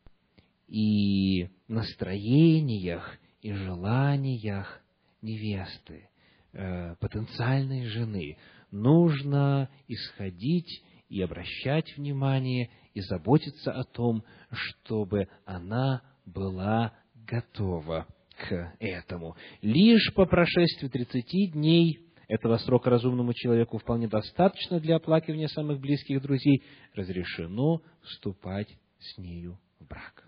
и 0.67 1.49
настроениях 1.67 3.17
и 3.41 3.51
желаниях 3.51 4.81
невесты, 5.21 6.09
э, 6.53 6.95
потенциальной 6.99 7.85
жены. 7.87 8.37
Нужно 8.71 9.69
исходить 9.87 10.83
и 11.09 11.21
обращать 11.21 11.95
внимание 11.97 12.69
и 12.93 13.01
заботиться 13.01 13.71
о 13.71 13.83
том, 13.83 14.23
чтобы 14.51 15.27
она 15.45 16.01
была 16.25 16.93
готова 17.27 18.07
к 18.37 18.73
этому. 18.79 19.35
Лишь 19.61 20.13
по 20.13 20.25
прошествии 20.25 20.87
30 20.87 21.53
дней 21.53 21.99
этого 22.27 22.57
срока 22.57 22.89
разумному 22.89 23.33
человеку 23.33 23.77
вполне 23.77 24.07
достаточно 24.07 24.79
для 24.79 24.95
оплакивания 24.95 25.47
самых 25.47 25.79
близких 25.79 26.21
друзей, 26.21 26.63
разрешено 26.95 27.81
вступать 28.01 28.69
с 28.99 29.17
нею 29.17 29.59
в 29.79 29.87
брак. 29.87 30.27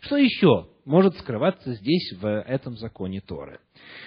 Что 0.00 0.16
еще 0.16 0.68
может 0.84 1.16
скрываться 1.18 1.74
здесь, 1.74 2.12
в 2.20 2.26
этом 2.26 2.76
законе 2.76 3.20
Торы? 3.20 3.60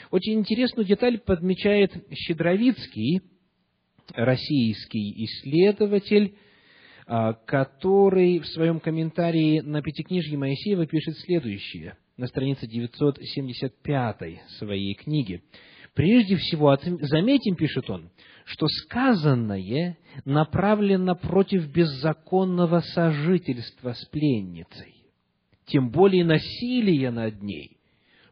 Очень 0.10 0.39
интересную 0.39 0.86
деталь 0.86 1.20
подмечает 1.20 1.91
Щедровицкий, 2.13 3.22
российский 4.13 5.25
исследователь, 5.25 6.36
а, 7.08 7.34
который 7.34 8.39
в 8.39 8.48
своем 8.48 8.79
комментарии 8.79 9.60
на 9.60 9.81
Пятикнижье 9.81 10.38
Моисеева 10.38 10.86
пишет 10.86 11.17
следующее, 11.20 11.98
на 12.17 12.27
странице 12.27 12.67
975 12.67 14.41
своей 14.60 14.93
книги. 14.93 15.41
Прежде 15.93 16.38
всего, 16.38 16.77
заметим, 17.01 17.55
пишет 17.55 17.89
он, 17.89 18.12
что 18.46 18.67
сказанное 18.67 19.98
направлено 20.24 21.15
против 21.15 21.67
беззаконного 21.67 22.79
сожительства 22.79 23.93
с 23.93 24.05
пленницей, 24.05 24.96
тем 25.65 25.89
более 25.89 26.24
насилия 26.24 27.12
над 27.12 27.41
ней, 27.41 27.80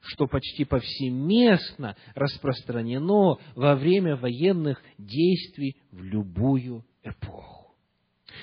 что 0.01 0.27
почти 0.27 0.65
повсеместно 0.65 1.96
распространено 2.15 3.38
во 3.56 3.75
время 3.75 4.15
военных 4.15 4.82
действий 4.98 5.77
в 5.91 6.03
любую 6.03 6.86
эпоху. 7.03 7.75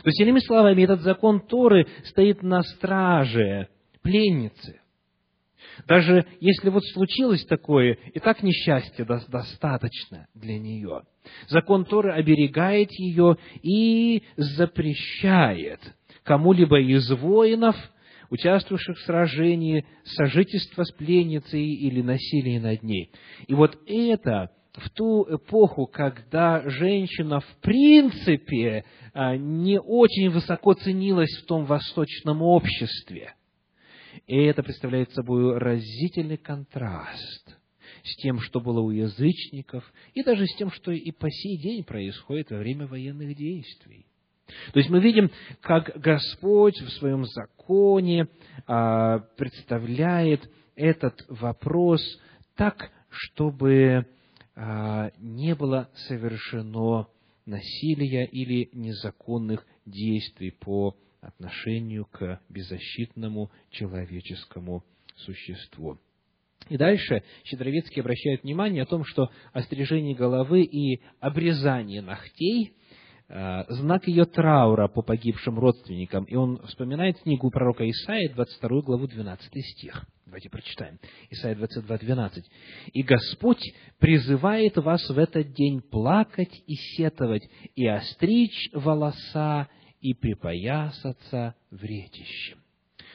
То 0.02 0.08
есть, 0.08 0.20
иными 0.20 0.40
словами, 0.40 0.82
этот 0.82 1.02
закон 1.02 1.40
Торы 1.40 1.86
стоит 2.04 2.42
на 2.42 2.62
страже 2.62 3.68
пленницы. 4.02 4.80
Даже 5.86 6.26
если 6.40 6.70
вот 6.70 6.84
случилось 6.86 7.44
такое, 7.44 7.98
и 8.14 8.18
так 8.18 8.42
несчастье 8.42 9.04
достаточно 9.04 10.26
для 10.34 10.58
нее. 10.58 11.02
Закон 11.48 11.84
Торы 11.84 12.12
оберегает 12.12 12.90
ее 12.92 13.36
и 13.62 14.22
запрещает 14.36 15.80
кому-либо 16.22 16.80
из 16.80 17.10
воинов– 17.10 17.76
участвовавших 18.30 18.96
в 18.96 19.04
сражении, 19.04 19.86
сожительство 20.04 20.84
с 20.84 20.92
пленницей 20.92 21.64
или 21.64 22.02
насилие 22.02 22.60
над 22.60 22.82
ней. 22.82 23.10
И 23.46 23.54
вот 23.54 23.78
это 23.86 24.50
в 24.76 24.90
ту 24.90 25.26
эпоху, 25.28 25.86
когда 25.86 26.62
женщина 26.68 27.40
в 27.40 27.56
принципе 27.62 28.84
а, 29.14 29.36
не 29.36 29.80
очень 29.80 30.30
высоко 30.30 30.74
ценилась 30.74 31.34
в 31.38 31.46
том 31.46 31.64
восточном 31.64 32.42
обществе. 32.42 33.34
И 34.26 34.36
это 34.36 34.62
представляет 34.62 35.12
собой 35.12 35.58
разительный 35.58 36.36
контраст 36.36 37.56
с 38.02 38.16
тем, 38.16 38.40
что 38.40 38.60
было 38.60 38.80
у 38.80 38.90
язычников, 38.90 39.84
и 40.14 40.22
даже 40.22 40.46
с 40.46 40.56
тем, 40.56 40.70
что 40.70 40.92
и 40.92 41.10
по 41.10 41.30
сей 41.30 41.58
день 41.58 41.84
происходит 41.84 42.50
во 42.50 42.58
время 42.58 42.86
военных 42.86 43.36
действий. 43.36 44.06
То 44.72 44.78
есть 44.78 44.90
мы 44.90 45.00
видим, 45.00 45.30
как 45.60 45.92
Господь 45.96 46.80
в 46.80 46.90
своем 46.90 47.24
законе 47.24 48.28
а, 48.66 49.20
представляет 49.36 50.48
этот 50.76 51.24
вопрос 51.28 52.00
так, 52.54 52.90
чтобы 53.08 54.06
а, 54.54 55.10
не 55.18 55.54
было 55.54 55.90
совершено 56.06 57.08
насилия 57.44 58.26
или 58.26 58.68
незаконных 58.72 59.66
действий 59.84 60.50
по 60.52 60.96
отношению 61.20 62.06
к 62.06 62.40
беззащитному 62.48 63.50
человеческому 63.70 64.84
существу. 65.16 65.98
И 66.68 66.76
дальше 66.76 67.22
Щедровецкий 67.44 68.00
обращает 68.00 68.42
внимание 68.42 68.82
о 68.82 68.86
том, 68.86 69.04
что 69.04 69.30
острижение 69.52 70.14
головы 70.14 70.62
и 70.62 71.02
обрезание 71.20 72.00
ногтей– 72.00 72.74
знак 73.28 74.06
ее 74.06 74.24
траура 74.24 74.88
по 74.88 75.02
погибшим 75.02 75.58
родственникам. 75.58 76.24
И 76.24 76.36
он 76.36 76.58
вспоминает 76.66 77.20
книгу 77.20 77.50
пророка 77.50 77.88
Исаия, 77.88 78.32
22 78.32 78.82
главу, 78.82 79.06
12 79.06 79.64
стих. 79.64 80.06
Давайте 80.26 80.50
прочитаем. 80.50 80.98
Исаия 81.30 81.54
22, 81.54 81.98
12. 81.98 82.44
«И 82.92 83.02
Господь 83.04 83.62
призывает 83.98 84.76
вас 84.76 85.08
в 85.08 85.16
этот 85.18 85.52
день 85.52 85.80
плакать 85.80 86.52
и 86.66 86.74
сетовать, 86.74 87.48
и 87.76 87.86
остричь 87.86 88.70
волоса, 88.72 89.68
и 90.00 90.14
припоясаться 90.14 91.54
вретищем». 91.70 92.58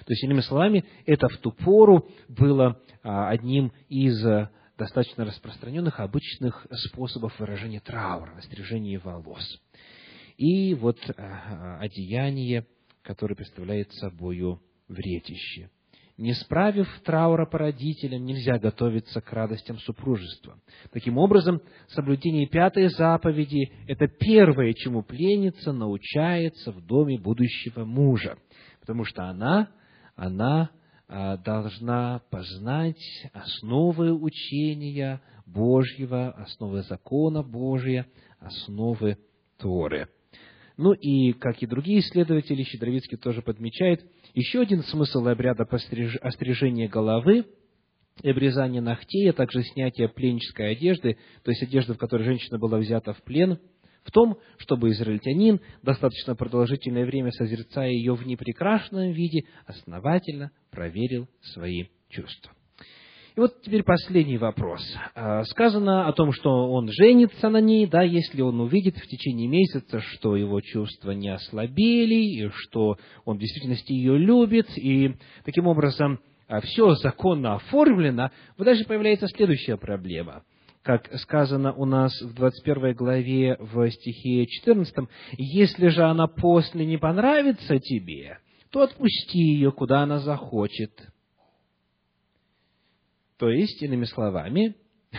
То 0.06 0.14
есть, 0.14 0.24
иными 0.24 0.40
словами, 0.40 0.86
это 1.06 1.28
в 1.28 1.38
ту 1.38 1.52
пору 1.52 2.08
было 2.30 2.82
а, 3.04 3.30
одним 3.30 3.72
из 3.90 4.26
а, 4.26 4.50
достаточно 4.78 5.26
распространенных 5.26 6.00
обычных 6.00 6.66
способов 6.72 7.38
выражения 7.40 7.82
траура, 7.82 8.34
настрижения 8.36 9.00
волос 9.00 9.62
и 10.42 10.74
вот 10.74 10.98
э, 11.08 11.78
одеяние, 11.82 12.66
которое 13.04 13.36
представляет 13.36 13.94
собою 13.94 14.60
вретище. 14.88 15.70
Не 16.18 16.34
справив 16.34 16.88
траура 17.06 17.46
по 17.46 17.60
родителям, 17.60 18.26
нельзя 18.26 18.58
готовиться 18.58 19.22
к 19.22 19.32
радостям 19.32 19.78
супружества. 19.78 20.60
Таким 20.92 21.20
образом, 21.20 21.62
соблюдение 21.90 22.48
пятой 22.48 22.90
заповеди– 22.90 23.72
это 23.88 24.08
первое, 24.08 24.74
чему 24.74 25.04
пленница 25.04 25.74
научается 25.74 26.72
в 26.72 26.84
доме 26.88 27.20
будущего 27.20 27.86
мужа. 27.86 28.36
Потому 28.80 29.06
что 29.06 29.26
она, 29.26 29.70
она 30.16 30.72
э, 31.08 31.38
должна 31.46 32.24
познать 32.32 33.30
основы 33.32 34.12
учения 34.12 35.22
Божьего, 35.46 36.32
основы 36.32 36.82
закона 36.82 37.44
Божия, 37.44 38.08
основы 38.40 39.20
Торы– 39.60 40.10
ну 40.78 40.94
и, 40.94 41.34
как 41.34 41.62
и 41.62 41.68
другие 41.68 42.00
исследователи, 42.00 42.64
Щедровицкий 42.64 43.18
тоже 43.18 43.42
подмечает, 43.42 44.04
еще 44.34 44.62
один 44.62 44.84
смысл 44.84 45.28
обряда 45.28 45.64
острижения 45.64 46.88
головы 46.88 47.46
и 48.22 48.30
обрезания 48.30 48.82
ногтей, 48.82 49.30
а 49.30 49.34
также 49.34 49.64
снятия 49.64 50.08
пленнической 50.08 50.72
одежды, 50.72 51.18
то 51.44 51.52
есть 51.52 51.64
одежды, 51.64 51.94
в 51.94 51.98
которой 51.98 52.24
женщина 52.24 52.58
была 52.58 52.78
взята 52.78 53.14
в 53.14 53.22
плен, 53.24 53.60
в 54.04 54.12
том, 54.12 54.38
чтобы 54.58 54.90
израильтянин, 54.92 55.60
достаточно 55.84 56.36
продолжительное 56.36 57.06
время 57.06 57.32
созерцая 57.32 57.92
ее 57.92 58.16
в 58.16 58.26
непрекрашенном 58.26 59.12
виде, 59.12 59.44
основательно 59.66 60.52
проверил 60.72 61.28
свои 61.42 61.86
чувства. 62.10 62.52
И 63.36 63.40
вот 63.40 63.62
теперь 63.62 63.84
последний 63.84 64.38
вопрос. 64.38 64.82
А, 65.16 65.46
сказано 65.46 66.08
о 66.08 66.14
том, 66.14 66.34
что 66.34 66.70
он 66.72 66.90
женится 66.92 67.50
на 67.50 67.62
ней, 67.62 67.88
да, 67.88 68.02
если 68.02 68.42
он 68.42 68.60
увидит 68.60 68.98
в 68.98 69.08
течение 69.08 69.48
месяца, 69.48 70.02
что 70.02 70.36
его 70.36 70.60
чувства 70.60 71.12
не 71.12 71.30
ослабели, 71.30 72.16
и 72.16 72.50
что 72.50 72.98
он 73.24 73.38
в 73.38 73.40
действительности 73.40 73.94
ее 73.94 74.18
любит, 74.18 74.68
и 74.78 75.16
таким 75.46 75.68
образом 75.68 76.20
а, 76.50 76.60
все 76.60 76.96
законно 76.96 77.56
оформлено, 77.56 78.32
вот 78.58 78.66
дальше 78.66 78.84
появляется 78.86 79.28
следующая 79.28 79.78
проблема 79.78 80.44
как 80.84 81.12
сказано 81.20 81.74
у 81.74 81.86
нас 81.86 82.12
в 82.22 82.34
21 82.34 82.96
главе 82.96 83.56
в 83.60 83.88
стихе 83.92 84.48
14, 84.48 85.08
«Если 85.38 85.90
же 85.90 86.04
она 86.04 86.26
после 86.26 86.88
не 86.88 86.98
понравится 86.98 87.78
тебе, 87.78 88.40
то 88.72 88.82
отпусти 88.82 89.38
ее, 89.38 89.72
куда 89.72 90.02
она 90.02 90.18
захочет, 90.18 90.92
то 93.42 93.50
есть, 93.50 93.82
иными 93.82 94.06
словами, 94.06 94.76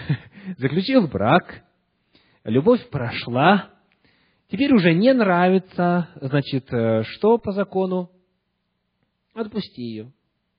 заключил 0.59 1.09
брак, 1.09 1.65
любовь 2.45 2.89
прошла, 2.89 3.71
теперь 4.49 4.73
уже 4.73 4.95
не 4.95 5.13
нравится, 5.13 6.09
значит, 6.21 6.73
э, 6.73 7.03
что 7.03 7.39
по 7.39 7.51
закону? 7.51 8.13
Отпусти 9.35 9.83
ее. 9.83 10.13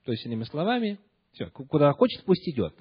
То 0.03 0.11
есть, 0.11 0.25
иными 0.25 0.43
словами, 0.43 0.99
все, 1.31 1.45
куда 1.45 1.93
хочет, 1.93 2.25
пусть 2.25 2.45
идет. 2.49 2.75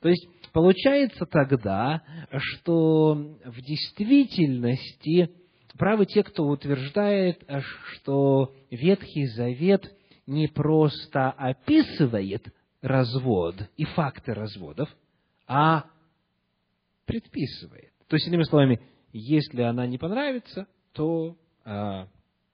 То 0.00 0.08
есть, 0.08 0.28
получается 0.52 1.26
тогда, 1.26 2.04
что 2.30 3.14
в 3.44 3.60
действительности 3.60 5.32
правы 5.76 6.06
те, 6.06 6.22
кто 6.22 6.46
утверждает, 6.46 7.42
что 7.94 8.54
Ветхий 8.70 9.26
Завет 9.26 9.92
не 10.28 10.46
просто 10.46 11.32
описывает 11.32 12.46
развод 12.82 13.56
и 13.76 13.84
факты 13.84 14.34
разводов, 14.34 14.88
а 15.46 15.84
предписывает. 17.06 17.92
То 18.08 18.16
есть, 18.16 18.28
иными 18.28 18.44
словами, 18.44 18.80
если 19.12 19.62
она 19.62 19.86
не 19.86 19.98
понравится, 19.98 20.66
то, 20.92 21.36
а, 21.64 22.08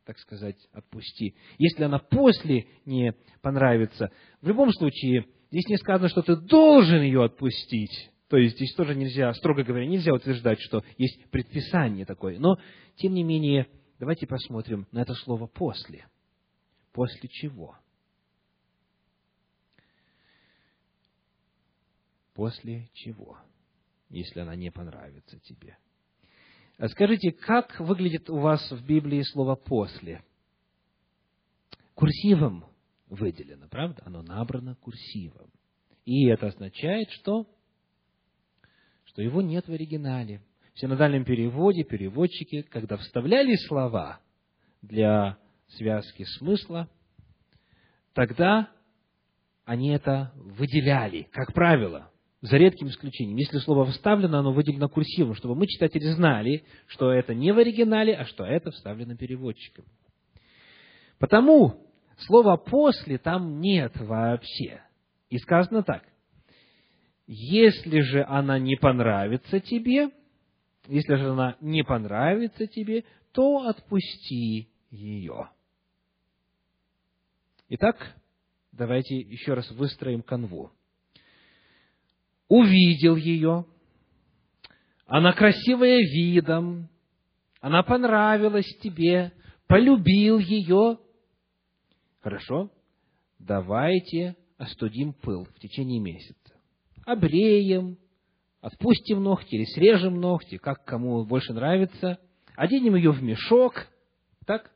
так 0.05 0.19
сказать, 0.19 0.57
отпусти. 0.73 1.35
Если 1.59 1.83
она 1.83 1.99
после 1.99 2.67
не 2.85 3.15
понравится, 3.43 4.11
в 4.41 4.49
любом 4.49 4.73
случае, 4.73 5.27
здесь 5.51 5.69
не 5.69 5.77
сказано, 5.77 6.09
что 6.09 6.23
ты 6.23 6.37
должен 6.37 7.03
ее 7.03 7.25
отпустить. 7.25 8.11
То 8.29 8.37
есть 8.37 8.57
здесь 8.57 8.75
тоже 8.75 8.95
нельзя, 8.95 9.33
строго 9.35 9.63
говоря, 9.63 9.87
нельзя 9.87 10.13
утверждать, 10.13 10.61
что 10.61 10.83
есть 10.99 11.31
предписание 11.31 12.05
такое. 12.05 12.39
Но, 12.39 12.59
тем 12.97 13.15
не 13.15 13.23
менее, 13.23 13.69
давайте 13.99 14.27
посмотрим 14.27 14.87
на 14.91 15.01
это 15.01 15.15
слово 15.15 15.47
«после». 15.47 16.07
После 16.93 17.29
чего? 17.29 17.77
После 22.37 22.91
чего? 22.93 23.39
Если 24.11 24.41
она 24.41 24.55
не 24.55 24.71
понравится 24.71 25.41
тебе. 25.41 25.79
А 26.77 26.87
скажите, 26.89 27.33
как 27.33 27.81
выглядит 27.81 28.29
у 28.29 28.37
вас 28.37 28.71
в 28.71 28.85
Библии 28.85 29.23
слово 29.23 29.55
«после»? 29.55 30.23
Курсивом 31.95 32.67
выделено, 33.09 33.69
правда? 33.69 34.03
Оно 34.05 34.21
набрано 34.21 34.75
курсивом. 34.75 35.51
И 36.05 36.29
это 36.29 36.49
означает, 36.49 37.11
что 37.11 37.47
что 39.07 39.23
его 39.23 39.41
нет 39.41 39.67
в 39.67 39.73
оригинале. 39.73 40.43
В 40.75 40.81
синодальном 40.81 41.25
переводе 41.25 41.85
переводчики, 41.85 42.61
когда 42.61 42.99
вставляли 42.99 43.57
слова 43.67 44.21
для 44.83 45.39
связки 45.69 46.25
смысла, 46.39 46.91
тогда 48.13 48.71
они 49.65 49.89
это 49.89 50.33
выделяли, 50.35 51.29
как 51.33 51.55
правило, 51.55 52.13
за 52.41 52.57
редким 52.57 52.89
исключением. 52.89 53.37
Если 53.39 53.59
слово 53.59 53.87
вставлено, 53.87 54.39
оно 54.39 54.53
выделено 54.53 54.89
курсивом, 54.89 55.35
чтобы 55.35 55.55
мы, 55.55 55.67
читатели, 55.67 56.05
знали, 56.11 56.65
что 56.87 57.11
это 57.11 57.35
не 57.35 57.53
в 57.53 57.59
оригинале, 57.59 58.15
а 58.15 58.25
что 58.25 58.45
это 58.45 58.71
вставлено 58.71 59.17
переводчиком. 59.17 59.85
Потому 61.19 61.87
слова 62.19 62.57
«после» 62.57 63.19
там 63.19 63.61
нет 63.61 63.97
вообще. 63.97 64.83
И 65.31 65.39
сказано 65.39 65.83
так. 65.83 66.05
Если 67.27 68.01
же 68.01 68.25
она 68.25 68.59
не 68.59 68.77
понравится 68.77 69.59
тебе, 69.59 70.11
если 70.87 71.17
же 71.17 71.31
она 71.31 71.57
не 71.61 71.83
понравится 71.83 72.67
тебе, 72.67 73.05
то 73.33 73.67
отпусти 73.67 74.69
ее. 74.91 75.51
Итак, 77.69 78.15
давайте 78.71 79.17
еще 79.17 79.55
раз 79.55 79.69
выстроим 79.73 80.23
канву. 80.23 80.71
Увидел 82.49 83.17
ее, 83.17 83.67
она 85.07 85.33
красивая 85.33 85.99
видом, 85.99 86.89
она 87.61 87.83
понравилась 87.83 88.67
тебе, 88.81 89.33
полюбил 89.67 90.39
ее. 90.39 90.99
Хорошо, 92.21 92.71
давайте 93.39 94.37
остудим 94.59 95.13
пыл 95.13 95.45
в 95.45 95.59
течение 95.59 96.01
месяца. 96.01 96.55
Обреем, 97.05 97.99
отпустим 98.61 99.23
ногти 99.23 99.55
или 99.55 99.65
срежем 99.65 100.21
ногти, 100.21 100.57
как 100.57 100.85
кому 100.85 101.25
больше 101.25 101.53
нравится, 101.53 102.19
оденем 102.57 102.97
ее 102.97 103.13
в 103.13 103.23
мешок, 103.23 103.87
так, 104.45 104.73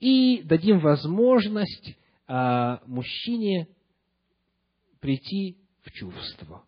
и 0.00 0.42
дадим 0.44 0.78
возможность 0.78 1.98
а, 2.26 2.80
мужчине 2.86 3.68
прийти 5.00 5.58
в 5.82 5.90
чувство. 5.92 6.64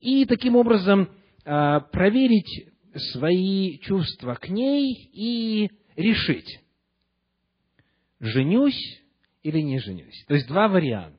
И 0.00 0.24
таким 0.24 0.56
образом 0.56 1.08
а, 1.44 1.80
проверить 1.80 2.68
свои 3.12 3.78
чувства 3.78 4.34
к 4.34 4.48
ней 4.48 5.10
и 5.12 5.70
решить, 5.96 6.60
женюсь 8.20 9.02
или 9.42 9.60
не 9.60 9.78
женюсь. 9.78 10.24
То 10.26 10.34
есть 10.34 10.48
два 10.48 10.68
варианта. 10.68 11.18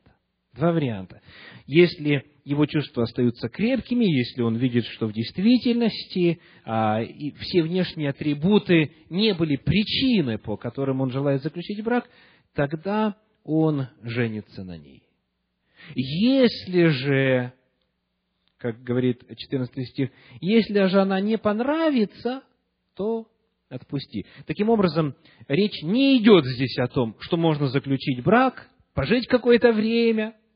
Два 0.54 0.72
варианта. 0.72 1.22
Если 1.68 2.26
его 2.44 2.66
чувства 2.66 3.04
остаются 3.04 3.50
крепкими, 3.50 4.06
если 4.06 4.42
он 4.42 4.56
видит, 4.56 4.86
что 4.86 5.08
в 5.08 5.14
действительности 5.14 6.40
а, 6.66 7.02
и 7.02 7.32
все 7.32 7.62
внешние 7.62 8.10
атрибуты 8.10 8.92
не 9.10 9.34
были 9.34 9.58
причиной, 9.58 10.40
по 10.40 10.58
которым 10.58 11.02
он 11.02 11.12
желает 11.12 11.44
заключить 11.44 11.84
брак, 11.84 12.10
тогда 12.54 13.18
он 13.44 13.88
женится 14.02 14.64
на 14.64 14.78
ней. 14.78 15.04
Если 15.96 16.88
же, 16.88 17.54
как 18.58 18.82
говорит 18.82 19.24
14 19.28 19.88
стих, 19.90 20.10
если 20.42 20.86
же 20.88 21.02
она 21.02 21.20
не 21.20 21.38
понравится, 21.38 22.44
то 22.96 23.28
отпусти. 23.70 24.26
Таким 24.46 24.70
образом, 24.70 25.16
речь 25.48 25.82
не 25.84 26.18
идет 26.18 26.46
здесь 26.46 26.78
о 26.80 26.88
том, 26.88 27.16
что 27.20 27.38
можно 27.38 27.68
заключить 27.68 28.24
брак, 28.24 28.68
пожить 28.94 29.28
какое-то 29.28 29.72
время– 29.72 30.36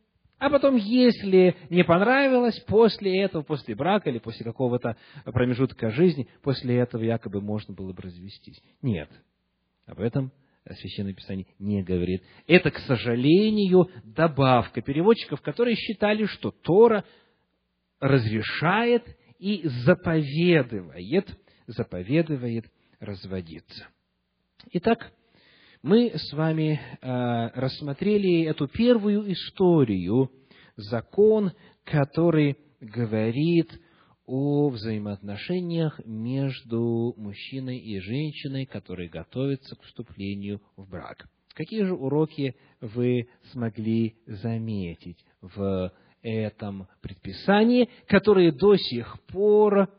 а 0.41 0.49
потом, 0.49 0.75
если 0.75 1.55
не 1.69 1.83
понравилось, 1.83 2.59
после 2.61 3.21
этого, 3.21 3.43
после 3.43 3.75
брака 3.75 4.09
или 4.09 4.17
после 4.17 4.43
какого-то 4.43 4.97
промежутка 5.23 5.91
жизни, 5.91 6.27
после 6.41 6.77
этого 6.77 7.03
якобы 7.03 7.41
можно 7.41 7.75
было 7.75 7.93
бы 7.93 8.01
развестись. 8.01 8.59
Нет. 8.81 9.07
Об 9.85 9.99
этом 9.99 10.31
Священное 10.65 11.13
Писание 11.13 11.45
не 11.59 11.83
говорит. 11.83 12.23
Это, 12.47 12.71
к 12.71 12.79
сожалению, 12.79 13.91
добавка 14.03 14.81
переводчиков, 14.81 15.41
которые 15.41 15.75
считали, 15.75 16.25
что 16.25 16.49
Тора 16.49 17.05
разрешает 18.01 19.05
и 19.39 19.61
заповедывает, 19.85 21.29
заповедывает 21.67 22.65
разводиться. 22.99 23.87
Итак, 24.73 25.11
мы 25.81 26.11
с 26.13 26.33
вами 26.33 26.79
э, 26.79 27.59
рассмотрели 27.59 28.43
эту 28.43 28.67
первую 28.67 29.31
историю, 29.31 30.29
закон, 30.75 31.53
который 31.85 32.57
говорит 32.79 33.71
о 34.25 34.69
взаимоотношениях 34.69 35.99
между 36.05 37.13
мужчиной 37.17 37.77
и 37.77 37.99
женщиной, 37.99 38.65
которые 38.65 39.09
готовятся 39.09 39.75
к 39.75 39.83
вступлению 39.83 40.61
в 40.75 40.89
брак. 40.89 41.27
Какие 41.53 41.83
же 41.83 41.93
уроки 41.93 42.55
вы 42.79 43.27
смогли 43.51 44.15
заметить 44.25 45.25
в 45.41 45.91
этом 46.21 46.87
предписании, 47.01 47.89
которые 48.07 48.51
до 48.51 48.75
сих 48.75 49.19
пор 49.27 49.89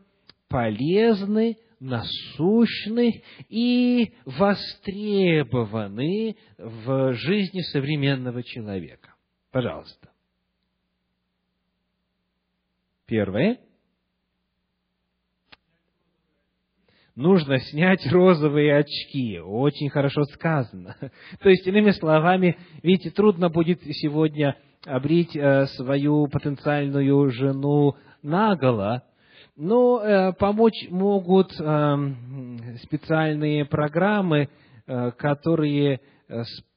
полезны 0.49 1.57
насущны 1.83 3.23
и 3.49 4.15
востребованы 4.25 6.37
в 6.59 7.15
жизни 7.15 7.61
современного 7.73 8.45
человека. 8.45 9.15
Пожалуйста. 9.51 10.11
Первое. 13.07 13.59
Нужно 17.15 17.59
снять 17.59 18.07
розовые 18.11 18.75
очки. 18.77 19.39
Очень 19.41 19.91
хорошо 19.91 20.25
сказано. 20.25 20.97
То 21.41 21.51
есть, 21.51 21.67
иными 21.67 21.91
словами, 21.91 22.57
видите, 22.83 23.11
трудно 23.11 23.51
будет 23.51 23.83
сегодня 23.83 24.57
обрить 24.87 25.37
э, 25.37 25.67
свою 25.77 26.27
потенциальную 26.29 27.31
жену 27.31 27.95
наголо, 28.23 29.05
но 29.57 30.01
э, 30.03 30.33
помочь 30.35 30.89
могут 30.91 31.53
э, 31.59 31.97
специальные 32.85 33.65
программы, 33.65 34.49
которые 35.17 36.01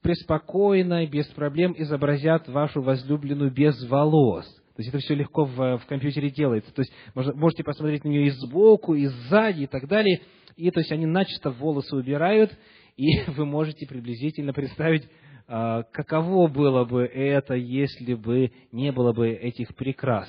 преспокойно, 0.03 1.07
без 1.07 1.25
проблем 1.27 1.73
изобразят 1.75 2.47
вашу 2.47 2.83
возлюбленную 2.83 3.51
без 3.51 3.83
волос. 3.89 4.45
То 4.75 4.81
есть 4.81 4.89
это 4.89 4.99
все 4.99 5.15
легко 5.15 5.45
в, 5.45 5.77
в 5.77 5.85
компьютере 5.87 6.29
делается. 6.29 6.71
То 6.73 6.81
есть 6.81 6.93
можете 7.15 7.63
посмотреть 7.63 8.03
на 8.03 8.09
нее 8.09 8.27
и 8.27 8.29
сбоку, 8.29 8.93
и 8.93 9.07
сзади, 9.07 9.63
и 9.63 9.67
так 9.67 9.87
далее. 9.87 10.21
И 10.55 10.69
то 10.69 10.81
есть 10.81 10.91
они 10.91 11.05
начисто 11.05 11.49
волосы 11.49 11.95
убирают, 11.95 12.51
и 12.97 13.07
вы 13.31 13.45
можете 13.45 13.87
приблизительно 13.87 14.53
представить, 14.53 15.09
каково 15.47 16.47
было 16.47 16.85
бы 16.85 17.03
это, 17.05 17.53
если 17.53 18.13
бы 18.15 18.51
не 18.71 18.91
было 18.91 19.13
бы 19.13 19.29
этих 19.29 19.75
прикрас. 19.75 20.27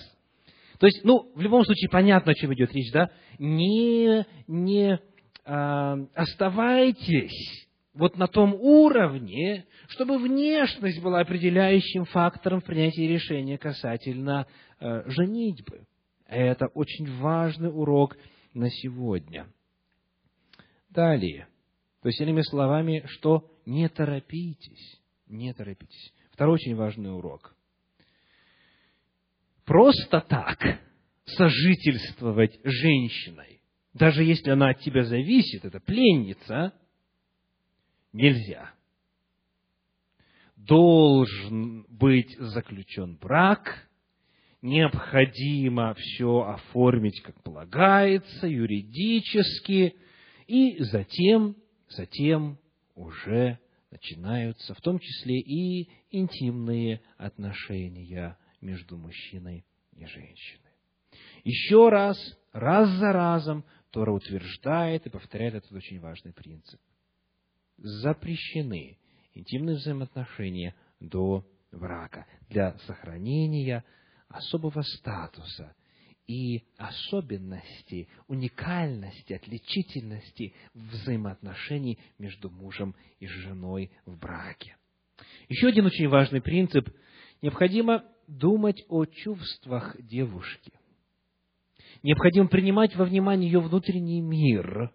То 0.79 0.87
есть, 0.87 1.05
ну, 1.05 1.33
в 1.35 1.40
любом 1.40 1.64
случае, 1.64 1.88
понятно, 1.88 2.33
о 2.33 2.35
чем 2.35 2.52
идет 2.52 2.72
речь, 2.72 2.92
да? 2.92 3.11
Не, 3.38 4.26
не 4.46 5.00
а, 5.44 5.96
оставайтесь 6.14 7.66
вот 7.94 8.18
на 8.18 8.26
том 8.26 8.55
уровне, 8.55 9.64
чтобы 9.88 10.18
внешность 10.18 11.00
была 11.02 11.20
определяющим 11.20 12.05
фактором 12.05 12.61
в 12.61 12.64
принятии 12.64 13.02
решения 13.02 13.57
касательно 13.57 14.46
а, 14.79 15.09
женитьбы. 15.09 15.87
Это 16.26 16.66
очень 16.74 17.11
важный 17.20 17.70
урок 17.70 18.16
на 18.52 18.68
сегодня. 18.68 19.46
Далее. 20.90 21.48
То 22.02 22.09
есть, 22.09 22.20
иными 22.20 22.42
словами, 22.42 23.05
что 23.07 23.50
не 23.64 23.88
торопитесь, 23.88 25.00
не 25.26 25.52
торопитесь. 25.52 26.12
Второй 26.32 26.54
очень 26.54 26.76
важный 26.76 27.14
урок. 27.14 27.54
Просто 29.64 30.20
так 30.20 30.58
сожительствовать 31.24 32.58
женщиной, 32.62 33.60
даже 33.94 34.22
если 34.22 34.50
она 34.50 34.70
от 34.70 34.80
тебя 34.80 35.02
зависит, 35.04 35.64
это 35.64 35.80
пленница, 35.80 36.72
нельзя. 38.12 38.70
Должен 40.56 41.84
быть 41.88 42.36
заключен 42.38 43.16
брак, 43.16 43.88
необходимо 44.62 45.94
все 45.94 46.40
оформить 46.42 47.20
как 47.22 47.42
полагается, 47.42 48.46
юридически, 48.46 49.96
и 50.46 50.76
затем, 50.82 51.56
затем 51.88 52.58
уже 52.94 53.58
начинаются 53.90 54.75
в 54.75 54.81
том 54.81 54.99
числе 54.99 55.38
и 55.38 55.88
интимные 56.11 57.01
отношения 57.16 58.37
между 58.61 58.96
мужчиной 58.96 59.64
и 59.92 60.05
женщиной. 60.07 60.62
Еще 61.44 61.88
раз, 61.88 62.18
раз 62.53 62.88
за 62.99 63.12
разом, 63.12 63.64
Тора 63.90 64.12
утверждает 64.12 65.07
и 65.07 65.11
повторяет 65.11 65.55
этот 65.55 65.72
очень 65.72 66.01
важный 66.01 66.33
принцип. 66.33 66.81
Запрещены 67.79 68.99
интимные 69.33 69.77
взаимоотношения 69.77 70.75
до 70.99 71.46
брака 71.70 72.27
для 72.49 72.77
сохранения 72.81 73.85
особого 74.29 74.83
статуса 74.83 75.75
и 76.26 76.64
особенности, 76.76 78.08
уникальности, 78.26 79.32
отличительности 79.32 80.54
взаимоотношений 80.74 81.98
между 82.18 82.50
мужем 82.50 82.94
и 83.20 83.26
женой 83.26 83.90
в 84.04 84.18
браке. 84.18 84.76
Еще 85.48 85.68
один 85.68 85.86
очень 85.86 86.08
важный 86.08 86.40
принцип. 86.40 86.88
Необходимо 87.42 88.04
думать 88.26 88.84
о 88.88 89.04
чувствах 89.04 89.96
девушки. 90.02 90.72
Необходимо 92.02 92.48
принимать 92.48 92.94
во 92.96 93.04
внимание 93.04 93.50
ее 93.50 93.60
внутренний 93.60 94.20
мир, 94.20 94.92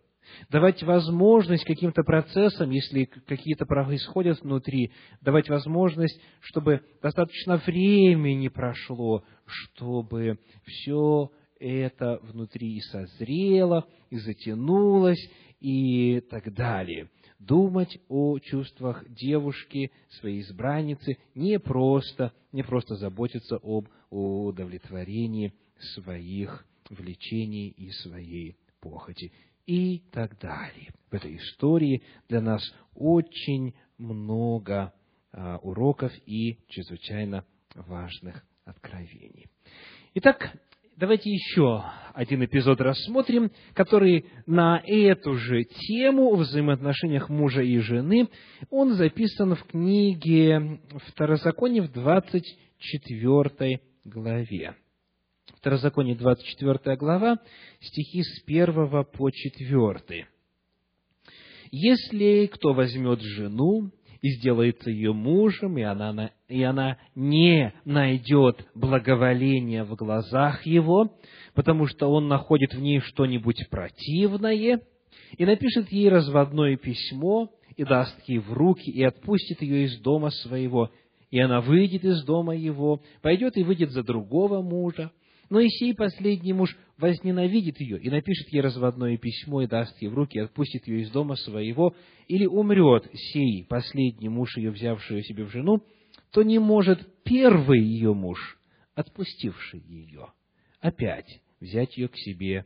давать 0.49 0.83
возможность 0.83 1.65
каким-то 1.65 2.03
процессам, 2.03 2.69
если 2.69 3.05
какие-то 3.05 3.65
происходят 3.65 4.41
внутри, 4.41 4.91
давать 5.21 5.49
возможность, 5.49 6.19
чтобы 6.41 6.81
достаточно 7.01 7.57
времени 7.57 8.47
прошло, 8.47 9.23
чтобы 9.45 10.39
все 10.65 11.31
это 11.59 12.19
внутри 12.23 12.77
и 12.77 12.81
созрело, 12.81 13.85
и 14.09 14.17
затянулось, 14.17 15.29
и 15.59 16.21
так 16.21 16.53
далее. 16.53 17.09
Думать 17.39 17.99
о 18.09 18.39
чувствах 18.39 19.05
девушки, 19.09 19.91
своей 20.19 20.41
избранницы, 20.41 21.17
не 21.35 21.59
просто, 21.59 22.33
не 22.51 22.63
просто 22.63 22.95
заботиться 22.95 23.57
об 23.61 23.87
удовлетворении 24.09 25.53
своих 25.93 26.65
влечений 26.89 27.69
и 27.69 27.89
своей 27.91 28.57
похоти 28.81 29.31
и 29.71 30.03
так 30.11 30.37
далее. 30.37 30.91
В 31.09 31.13
этой 31.13 31.37
истории 31.37 32.03
для 32.27 32.41
нас 32.41 32.61
очень 32.93 33.73
много 33.97 34.93
а, 35.31 35.59
уроков 35.59 36.11
и 36.25 36.57
чрезвычайно 36.67 37.45
важных 37.75 38.43
откровений. 38.65 39.45
Итак, 40.15 40.51
давайте 40.97 41.29
еще 41.31 41.85
один 42.13 42.43
эпизод 42.43 42.81
рассмотрим, 42.81 43.49
который 43.73 44.25
на 44.45 44.83
эту 44.85 45.35
же 45.35 45.63
тему 45.63 46.35
в 46.35 46.39
взаимоотношениях 46.39 47.29
мужа 47.29 47.61
и 47.61 47.77
жены, 47.77 48.27
он 48.69 48.95
записан 48.95 49.55
в 49.55 49.63
книге 49.67 50.81
Второзаконие 51.07 51.83
в 51.83 51.93
24 51.93 53.79
главе. 54.03 54.75
Второзаконие, 55.61 56.15
24 56.15 56.95
глава, 56.97 57.37
стихи 57.79 58.23
с 58.23 58.43
1 58.47 59.05
по 59.05 59.29
4. 59.29 60.27
«Если 61.69 62.47
кто 62.47 62.73
возьмет 62.73 63.21
жену 63.21 63.91
и 64.21 64.29
сделается 64.31 64.89
ее 64.89 65.13
мужем, 65.13 65.77
и 65.77 65.83
она, 65.83 66.31
и 66.47 66.63
она 66.63 66.97
не 67.13 67.75
найдет 67.85 68.65
благоволения 68.73 69.83
в 69.83 69.93
глазах 69.93 70.65
его, 70.65 71.15
потому 71.53 71.85
что 71.85 72.07
он 72.07 72.27
находит 72.27 72.73
в 72.73 72.79
ней 72.79 72.99
что-нибудь 72.99 73.69
противное, 73.69 74.81
и 75.37 75.45
напишет 75.45 75.91
ей 75.91 76.09
разводное 76.09 76.75
письмо, 76.75 77.51
и 77.77 77.83
даст 77.83 78.19
ей 78.25 78.39
в 78.39 78.51
руки, 78.51 78.89
и 78.89 79.03
отпустит 79.03 79.61
ее 79.61 79.85
из 79.85 79.99
дома 80.01 80.31
своего, 80.31 80.89
и 81.29 81.39
она 81.39 81.61
выйдет 81.61 82.03
из 82.03 82.23
дома 82.23 82.55
его, 82.55 83.03
пойдет 83.21 83.57
и 83.57 83.63
выйдет 83.63 83.91
за 83.91 84.01
другого 84.01 84.63
мужа, 84.63 85.11
но 85.51 85.59
и 85.59 85.67
сей 85.67 85.93
последний 85.93 86.53
муж 86.53 86.75
возненавидит 86.97 87.81
ее 87.81 87.99
и 87.99 88.09
напишет 88.09 88.47
ей 88.53 88.61
разводное 88.61 89.17
письмо 89.17 89.61
и 89.61 89.67
даст 89.67 90.01
ей 90.01 90.07
в 90.07 90.13
руки, 90.13 90.37
и 90.37 90.41
отпустит 90.41 90.87
ее 90.87 91.01
из 91.01 91.11
дома 91.11 91.35
своего, 91.35 91.93
или 92.29 92.45
умрет 92.45 93.11
сей 93.13 93.65
последний 93.65 94.29
муж 94.29 94.55
ее, 94.55 94.71
взявший 94.71 95.21
себе 95.23 95.43
в 95.43 95.51
жену, 95.51 95.83
то 96.31 96.41
не 96.41 96.57
может 96.57 97.05
первый 97.23 97.81
ее 97.81 98.13
муж, 98.13 98.57
отпустивший 98.95 99.81
ее, 99.81 100.27
опять 100.79 101.41
взять 101.59 101.97
ее 101.97 102.07
к 102.07 102.15
себе, 102.15 102.65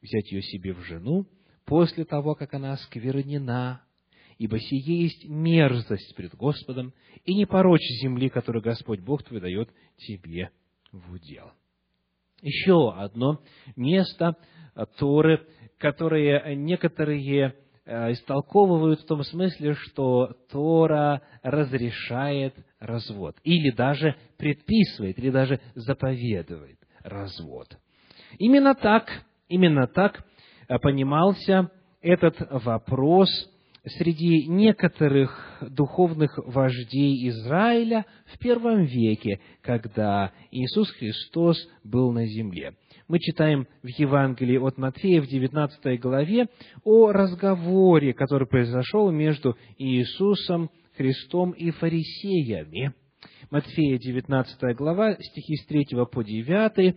взять 0.00 0.32
ее 0.32 0.40
себе 0.40 0.72
в 0.72 0.80
жену, 0.80 1.26
после 1.66 2.06
того, 2.06 2.34
как 2.34 2.54
она 2.54 2.72
осквернена, 2.72 3.82
ибо 4.38 4.58
сие 4.58 5.02
есть 5.02 5.28
мерзость 5.28 6.16
пред 6.16 6.34
Господом, 6.36 6.94
и 7.26 7.34
не 7.34 7.44
порочь 7.44 7.86
земли, 8.00 8.30
которую 8.30 8.62
Господь 8.62 9.00
Бог 9.00 9.22
твой 9.24 9.42
дает 9.42 9.68
тебе 9.98 10.50
в 10.90 11.12
удел 11.12 11.52
еще 12.42 12.92
одно 12.94 13.40
место 13.76 14.36
Торы, 14.98 15.46
которое 15.78 16.54
некоторые 16.54 17.54
э, 17.84 18.12
истолковывают 18.12 19.00
в 19.00 19.06
том 19.06 19.22
смысле, 19.22 19.74
что 19.74 20.36
Тора 20.50 21.22
разрешает 21.42 22.54
развод, 22.78 23.36
или 23.44 23.70
даже 23.70 24.16
предписывает, 24.38 25.18
или 25.18 25.30
даже 25.30 25.60
заповедует 25.74 26.78
развод. 27.02 27.68
Именно 28.38 28.74
так, 28.74 29.08
именно 29.48 29.86
так 29.86 30.24
э, 30.68 30.78
понимался 30.78 31.70
этот 32.00 32.36
вопрос 32.64 33.28
среди 33.84 34.46
некоторых 34.46 35.58
духовных 35.60 36.38
вождей 36.38 37.28
Израиля 37.28 38.06
в 38.26 38.38
первом 38.38 38.84
веке, 38.84 39.40
когда 39.60 40.32
Иисус 40.50 40.90
Христос 40.92 41.56
был 41.82 42.12
на 42.12 42.26
земле. 42.26 42.74
Мы 43.08 43.18
читаем 43.18 43.66
в 43.82 43.88
Евангелии 43.88 44.56
от 44.56 44.78
Матфея 44.78 45.20
в 45.20 45.26
19 45.26 46.00
главе 46.00 46.46
о 46.84 47.10
разговоре, 47.10 48.14
который 48.14 48.46
произошел 48.46 49.10
между 49.10 49.56
Иисусом 49.78 50.70
Христом 50.96 51.50
и 51.50 51.70
фарисеями. 51.70 52.94
Матфея 53.50 53.98
19 53.98 54.76
глава, 54.76 55.16
стихи 55.20 55.56
с 55.56 55.66
3 55.66 55.86
по 56.10 56.22
9. 56.22 56.96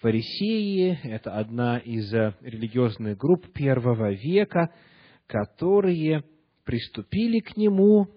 Фарисеи– 0.00 0.98
это 1.02 1.32
одна 1.32 1.78
из 1.78 2.12
религиозных 2.12 3.16
групп 3.16 3.52
первого 3.52 4.12
века– 4.12 4.70
которые 5.28 6.24
приступили 6.64 7.38
к 7.38 7.56
нему, 7.56 8.08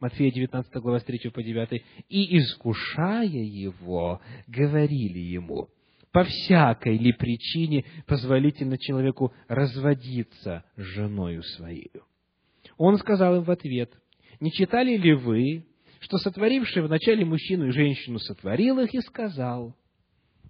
Матфея 0.00 0.30
19 0.30 0.72
глава 0.76 1.00
с 1.00 1.04
3 1.04 1.30
по 1.30 1.42
9, 1.42 1.82
и, 2.08 2.38
искушая 2.38 3.26
его, 3.26 4.20
говорили 4.46 5.18
ему, 5.18 5.68
по 6.12 6.24
всякой 6.24 6.96
ли 6.96 7.12
причине 7.12 7.84
позволительно 8.06 8.78
человеку 8.78 9.34
разводиться 9.48 10.64
с 10.76 10.80
женою 10.80 11.42
своей. 11.42 11.90
Он 12.78 12.96
сказал 12.98 13.36
им 13.36 13.42
в 13.42 13.50
ответ, 13.50 13.92
не 14.40 14.52
читали 14.52 14.96
ли 14.96 15.14
вы, 15.14 15.66
что 16.00 16.18
сотворивший 16.18 16.82
вначале 16.82 17.24
мужчину 17.24 17.68
и 17.68 17.72
женщину 17.72 18.18
сотворил 18.18 18.78
их 18.80 18.94
и 18.94 19.00
сказал, 19.00 19.74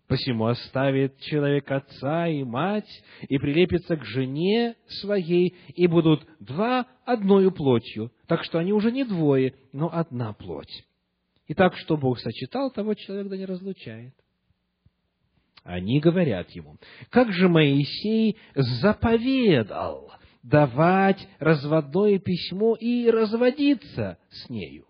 Посему 0.09 0.47
оставит 0.47 1.19
человек 1.19 1.69
отца 1.71 2.29
и 2.29 2.45
мать, 2.45 2.89
и 3.29 3.39
прилепится 3.39 3.97
к 3.97 4.05
жене 4.05 4.77
своей, 5.01 5.57
и 5.75 5.87
будут 5.89 6.25
два 6.39 6.87
одною 7.05 7.51
плотью. 7.51 8.13
Так 8.29 8.45
что 8.45 8.59
они 8.59 8.73
уже 8.73 8.93
не 8.93 9.05
двое, 9.05 9.55
но 9.73 9.91
одна 9.93 10.33
плоть. 10.33 10.85
И 11.49 11.55
так, 11.55 11.77
что 11.77 11.97
Бог 11.97 12.21
сочетал, 12.21 12.71
того 12.71 12.95
человек 12.95 13.29
да 13.29 13.37
не 13.37 13.47
разлучает. 13.47 14.15
Они 15.65 15.99
говорят 15.99 16.51
ему, 16.51 16.77
как 17.11 17.33
же 17.33 17.49
Моисей 17.49 18.37
заповедал 18.55 20.13
давать 20.45 21.27
разводное 21.41 22.21
письмо 22.21 22.77
и 22.77 23.11
разводиться 23.11 24.19
с 24.31 24.49
нею? 24.49 24.87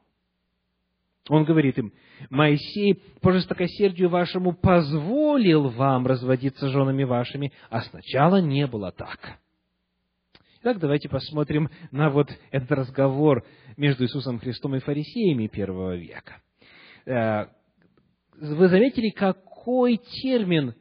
Он 1.30 1.44
говорит 1.44 1.78
им, 1.78 1.94
Моисей 2.30 3.02
по 3.20 3.32
жестокосердию 3.32 4.08
вашему 4.08 4.52
позволил 4.54 5.68
вам 5.68 6.06
разводиться 6.06 6.68
женами 6.68 7.04
вашими, 7.04 7.52
а 7.70 7.82
сначала 7.82 8.40
не 8.40 8.66
было 8.66 8.92
так. 8.92 9.38
Итак, 10.62 10.80
давайте 10.80 11.08
посмотрим 11.08 11.70
на 11.92 12.10
вот 12.10 12.28
этот 12.50 12.72
разговор 12.72 13.44
между 13.76 14.04
Иисусом 14.04 14.38
Христом 14.40 14.74
и 14.74 14.80
фарисеями 14.80 15.46
первого 15.46 15.96
века. 15.96 16.40
Э, 17.04 17.46
вы 18.40 18.68
заметили, 18.68 19.10
какой 19.10 19.98
термин 20.22 20.74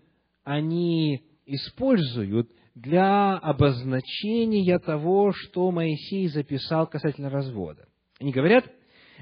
они 0.44 1.24
используют 1.46 2.50
для 2.74 3.38
обозначения 3.38 4.80
того, 4.80 5.32
что 5.34 5.72
Моисей 5.72 6.28
записал 6.30 6.88
касательно 6.88 7.30
развода? 7.30 7.88
Они 8.20 8.32
говорят, 8.32 8.66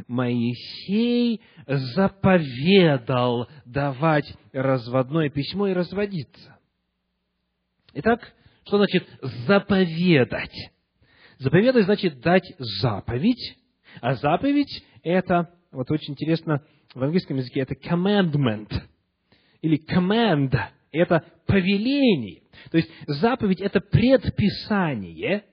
Моисей 0.08 1.41
заповедал 1.67 3.47
давать 3.65 4.32
разводное 4.51 5.29
письмо 5.29 5.67
и 5.67 5.73
разводиться. 5.73 6.58
Итак, 7.93 8.34
что 8.65 8.77
значит 8.77 9.08
заповедать? 9.47 10.71
Заповедать 11.38 11.86
значит 11.86 12.21
дать 12.21 12.53
заповедь, 12.82 13.58
а 14.01 14.15
заповедь 14.15 14.84
это, 15.03 15.53
вот 15.71 15.91
очень 15.91 16.13
интересно, 16.13 16.63
в 16.93 17.03
английском 17.03 17.38
языке 17.38 17.62
это 17.62 17.75
commandment, 17.75 18.71
или 19.62 19.79
command, 19.86 20.56
это 20.91 21.23
повеление. 21.45 22.43
То 22.71 22.77
есть 22.77 22.89
заповедь 23.08 23.62
это 23.62 23.79
предписание, 23.82 25.43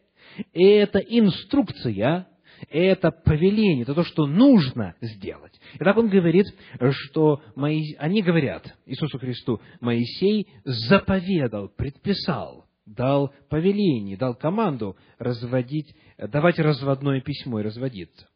это 0.53 0.99
инструкция, 0.99 2.27
это 2.69 3.11
повеление, 3.11 3.83
это 3.83 3.95
то, 3.95 4.05
что 4.05 4.27
нужно 4.27 4.95
сделать. 5.01 5.59
Итак, 5.79 5.97
он 5.97 6.09
говорит, 6.09 6.47
что 6.91 7.43
они 7.55 8.23
говорят 8.23 8.77
Иисусу 8.87 9.19
Христу, 9.19 9.61
Моисей 9.81 10.49
заповедал, 10.65 11.69
предписал, 11.69 12.67
дал 12.85 13.33
повеление, 13.49 14.17
дал 14.17 14.35
команду 14.35 14.97
разводить, 15.19 15.95
давать 16.19 16.59
разводное 16.59 17.21
письмо 17.21 17.61
и 17.61 17.65
разводиться. 17.65 18.29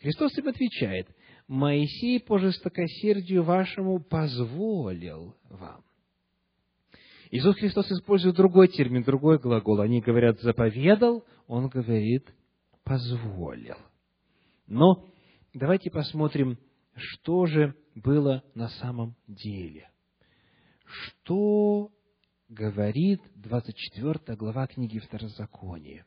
Христос 0.00 0.36
им 0.38 0.48
отвечает, 0.48 1.08
Моисей 1.48 2.20
по 2.20 2.38
жестокосердию 2.38 3.42
вашему 3.42 4.00
позволил 4.00 5.36
вам. 5.48 5.82
Иисус 7.30 7.56
Христос 7.56 7.90
использует 7.90 8.36
другой 8.36 8.68
термин, 8.68 9.02
другой 9.02 9.38
глагол. 9.38 9.80
Они 9.80 10.00
говорят 10.00 10.40
«заповедал», 10.40 11.24
Он 11.46 11.68
говорит 11.68 12.28
позволил. 12.86 13.76
Но 14.68 15.04
давайте 15.52 15.90
посмотрим, 15.90 16.56
что 16.94 17.44
же 17.46 17.74
было 17.96 18.44
на 18.54 18.68
самом 18.68 19.16
деле. 19.26 19.90
Что 20.86 21.90
говорит 22.48 23.20
24 23.34 24.36
глава 24.36 24.68
книги 24.68 25.00
Второзакония? 25.00 26.06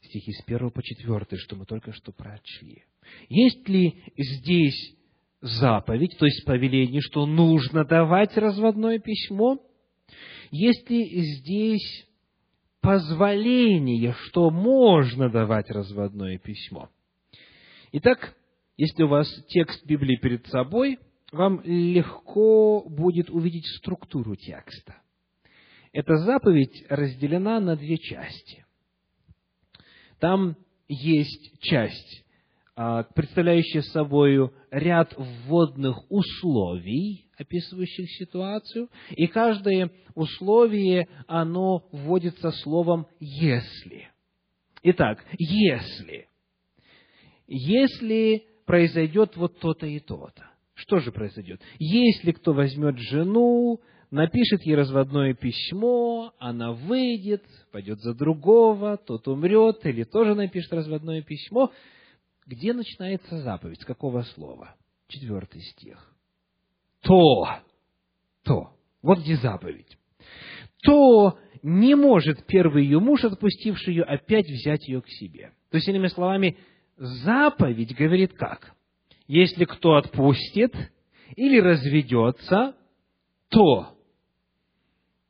Стихи 0.00 0.32
с 0.32 0.44
1 0.46 0.70
по 0.70 0.82
4, 0.82 1.26
что 1.36 1.56
мы 1.56 1.66
только 1.66 1.92
что 1.92 2.12
прочли. 2.12 2.84
Есть 3.28 3.68
ли 3.68 4.02
здесь 4.16 4.96
заповедь, 5.40 6.16
то 6.18 6.24
есть 6.24 6.44
повеление, 6.46 7.00
что 7.00 7.26
нужно 7.26 7.84
давать 7.84 8.36
разводное 8.36 9.00
письмо? 9.00 9.58
Есть 10.52 10.88
ли 10.88 11.20
здесь 11.36 12.06
позволение, 12.80 14.14
что 14.26 14.50
можно 14.50 15.30
давать 15.30 15.70
разводное 15.70 16.38
письмо. 16.38 16.88
Итак, 17.92 18.34
если 18.76 19.02
у 19.02 19.08
вас 19.08 19.28
текст 19.48 19.84
Библии 19.84 20.16
перед 20.16 20.46
собой, 20.46 20.98
вам 21.32 21.60
легко 21.64 22.82
будет 22.88 23.30
увидеть 23.30 23.66
структуру 23.78 24.36
текста. 24.36 24.96
Эта 25.92 26.16
заповедь 26.16 26.84
разделена 26.88 27.60
на 27.60 27.76
две 27.76 27.98
части. 27.98 28.64
Там 30.18 30.56
есть 30.88 31.60
часть, 31.60 32.24
а, 32.82 33.02
представляющая 33.02 33.82
собой 33.82 34.50
ряд 34.70 35.12
вводных 35.18 36.10
условий, 36.10 37.26
описывающих 37.36 38.10
ситуацию, 38.12 38.88
и 39.10 39.26
каждое 39.26 39.90
условие, 40.14 41.06
оно 41.26 41.84
вводится 41.92 42.50
словом 42.52 43.06
«если». 43.18 44.08
Итак, 44.82 45.22
если. 45.36 46.26
Если 47.46 48.46
произойдет 48.64 49.36
вот 49.36 49.58
то-то 49.58 49.84
и 49.84 49.98
то-то. 49.98 50.48
Что 50.72 51.00
же 51.00 51.12
произойдет? 51.12 51.60
Если 51.78 52.32
кто 52.32 52.54
возьмет 52.54 52.96
жену, 52.96 53.82
напишет 54.10 54.62
ей 54.62 54.74
разводное 54.74 55.34
письмо, 55.34 56.32
она 56.38 56.72
выйдет, 56.72 57.44
пойдет 57.72 58.00
за 58.00 58.14
другого, 58.14 58.96
тот 58.96 59.28
умрет, 59.28 59.84
или 59.84 60.04
тоже 60.04 60.34
напишет 60.34 60.72
разводное 60.72 61.20
письмо, 61.20 61.70
где 62.46 62.72
начинается 62.72 63.40
заповедь? 63.42 63.80
С 63.80 63.84
какого 63.84 64.22
слова? 64.22 64.74
Четвертый 65.08 65.60
стих 65.62 66.10
то, 67.02 67.60
то, 68.44 68.70
вот 69.02 69.20
где 69.20 69.36
заповедь, 69.36 69.96
то 70.82 71.38
не 71.62 71.94
может 71.94 72.46
первый 72.46 72.84
ее 72.84 73.00
муж, 73.00 73.24
отпустивший 73.24 73.94
ее, 73.94 74.04
опять 74.04 74.46
взять 74.46 74.86
ее 74.88 75.02
к 75.02 75.08
себе. 75.08 75.52
То 75.70 75.76
есть, 75.76 75.88
иными 75.88 76.08
словами, 76.08 76.56
заповедь 76.96 77.94
говорит 77.94 78.32
как? 78.34 78.74
Если 79.26 79.64
кто 79.64 79.96
отпустит 79.96 80.74
или 81.36 81.60
разведется, 81.60 82.74
то 83.48 83.96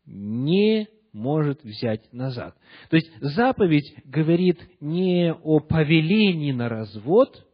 не 0.07 0.89
может 1.13 1.63
взять 1.65 2.13
назад. 2.13 2.55
То 2.89 2.97
есть 2.97 3.11
заповедь 3.21 3.95
говорит 4.05 4.59
не 4.81 5.33
о 5.33 5.61
повелении 5.61 6.53
на 6.53 6.69
развод, 6.69 7.45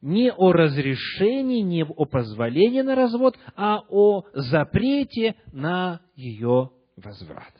не 0.00 0.30
о 0.30 0.52
разрешении, 0.52 1.62
не 1.62 1.84
о 1.84 2.04
позволении 2.04 2.82
на 2.82 2.94
развод, 2.94 3.38
а 3.56 3.80
о 3.88 4.24
запрете 4.34 5.34
на 5.52 6.00
ее 6.14 6.70
возврат. 6.96 7.54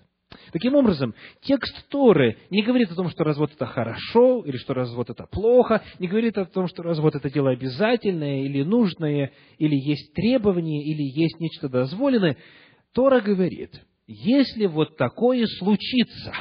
Таким 0.52 0.74
образом, 0.74 1.14
текст 1.40 1.88
Торы 1.88 2.36
не 2.50 2.62
говорит 2.62 2.90
о 2.90 2.94
том, 2.94 3.08
что 3.08 3.24
развод 3.24 3.52
это 3.54 3.66
хорошо, 3.66 4.42
или 4.44 4.56
что 4.56 4.74
развод 4.74 5.10
это 5.10 5.26
плохо, 5.26 5.82
не 5.98 6.06
говорит 6.06 6.36
о 6.38 6.44
том, 6.44 6.68
что 6.68 6.82
развод 6.82 7.14
это 7.14 7.30
дело 7.30 7.50
обязательное, 7.50 8.42
или 8.42 8.62
нужное, 8.62 9.32
или 9.58 9.74
есть 9.74 10.12
требование, 10.12 10.84
или 10.84 11.02
есть 11.02 11.40
нечто 11.40 11.68
дозволенное. 11.68 12.36
Тора 12.92 13.20
говорит, 13.20 13.72
если 14.06 14.66
вот 14.66 14.96
такое 14.96 15.46
случится, 15.46 16.34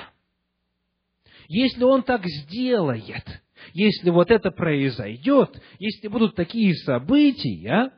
если 1.48 1.84
он 1.84 2.04
так 2.04 2.26
сделает, 2.26 3.42
если 3.74 4.10
вот 4.10 4.32
это 4.32 4.52
произойдет, 4.52 5.62
если 5.80 6.08
будут 6.08 6.36
такие 6.36 6.76
события, 6.76 7.92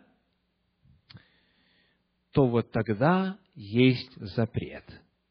то 2.31 2.47
вот 2.47 2.71
тогда 2.71 3.37
есть 3.55 4.11
запрет. 4.17 4.83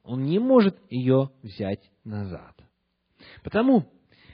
Он 0.03 0.25
не 0.25 0.39
может 0.39 0.77
ее 0.91 1.31
взять 1.43 1.81
назад. 2.05 2.55
Потому, 3.43 3.91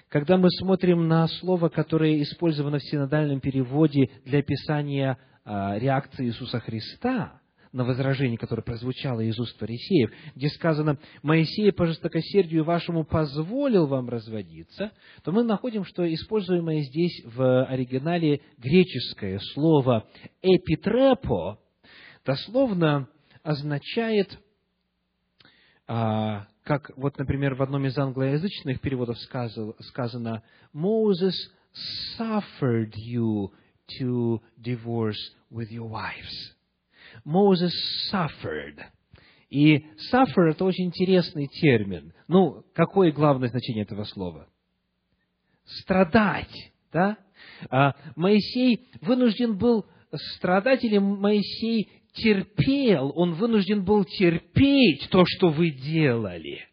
когда 0.09 0.37
мы 0.37 0.51
смотрим 0.51 1.09
на 1.09 1.27
слово, 1.29 1.69
которое 1.69 2.23
использовано 2.23 2.79
в 2.79 2.85
синодальном 2.85 3.41
переводе 3.41 4.11
для 4.25 4.41
описания 4.41 5.19
а, 5.45 5.79
реакции 5.79 6.27
Иисуса 6.27 6.61
Христа, 6.61 7.40
на 7.73 7.85
возражение, 7.85 8.37
которое 8.37 8.63
прозвучало 8.63 9.21
из 9.21 9.39
уст 9.39 9.57
фарисеев, 9.59 10.11
где 10.35 10.49
сказано 10.49 10.99
«Моисей 11.23 11.73
по 11.73 11.87
жестокосердию 11.87 12.65
вашему 12.65 13.05
позволил 13.05 13.87
вам 13.87 14.09
разводиться», 14.09 14.91
то 15.23 15.33
мы 15.33 15.45
находим, 15.45 15.85
что 15.85 16.13
используемое 16.13 16.83
здесь 16.83 17.23
в 17.25 17.65
оригинале 17.65 18.41
греческое 18.59 19.39
слово 19.55 20.07
«эпитрепо» 20.43 21.61
дословно 22.25 23.09
означает, 23.43 24.39
а, 25.87 26.47
как 26.65 26.91
вот, 26.97 27.19
например, 27.19 27.55
в 27.55 27.63
одном 27.63 27.87
из 27.87 27.97
англоязычных 27.97 28.81
переводов 28.81 29.17
сказано 29.81 30.43
«Moses 30.75 31.35
suffered 32.19 32.93
you 32.97 33.51
to 33.99 34.41
divorce 34.61 35.19
with 35.51 35.71
your 35.71 35.89
wives». 35.89 36.60
Moses 37.25 37.73
suffered. 38.11 38.79
И 39.51 39.85
suffer– 40.13 40.49
это 40.51 40.65
очень 40.65 40.87
интересный 40.87 41.49
термин. 41.49 42.13
Ну, 42.29 42.65
какое 42.73 43.11
главное 43.11 43.49
значение 43.49 43.83
этого 43.83 44.05
слова? 44.05 44.49
Страдать, 45.65 46.73
да? 46.93 47.19
А 47.69 47.95
Моисей 48.17 48.89
вынужден 49.01 49.59
был 49.59 49.87
страдать, 50.37 50.85
или 50.85 50.99
Моисей 50.99 51.91
терпел, 52.15 53.13
он 53.15 53.35
вынужден 53.35 53.85
был 53.85 54.05
терпеть 54.05 55.09
то, 55.11 55.25
что 55.27 55.51
вы 55.51 55.71
делали. 55.71 56.67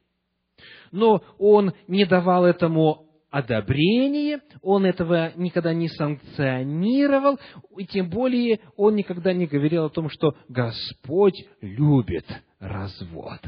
Но 0.92 1.22
он 1.38 1.74
не 1.88 2.06
давал 2.06 2.46
этому 2.46 3.07
одобрение, 3.38 4.40
он 4.64 4.86
этого 4.86 5.32
никогда 5.36 5.72
не 5.72 5.90
санкционировал, 5.90 7.40
и 7.78 7.86
тем 7.86 8.10
более 8.10 8.60
он 8.76 8.96
никогда 8.96 9.32
не 9.32 9.46
говорил 9.46 9.86
о 9.86 9.90
том, 9.92 10.10
что 10.10 10.36
Господь 10.50 11.46
любит 11.62 12.26
развод, 12.60 13.42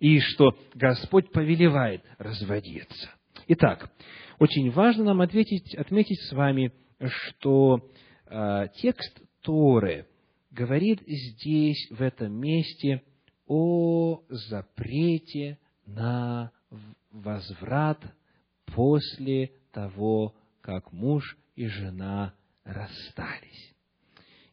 и 0.00 0.18
что 0.20 0.56
Господь 0.74 1.30
повелевает 1.30 2.02
разводиться. 2.16 3.10
Итак, 3.48 3.90
очень 4.38 4.70
важно 4.70 5.04
нам 5.04 5.20
ответить, 5.20 5.74
отметить 5.74 6.22
с 6.22 6.32
вами, 6.32 6.72
что 6.98 7.86
э, 8.26 8.68
текст 8.76 9.20
Торы 9.42 10.06
говорит 10.52 11.02
здесь, 11.06 11.86
в 11.90 12.00
этом 12.00 12.32
месте, 12.32 13.02
о 13.46 14.22
запрете 14.30 15.58
на 15.84 16.50
возврат 17.10 18.00
после 18.74 19.52
того, 19.72 20.34
как 20.60 20.92
муж 20.92 21.36
и 21.56 21.66
жена 21.66 22.34
расстались. 22.64 23.74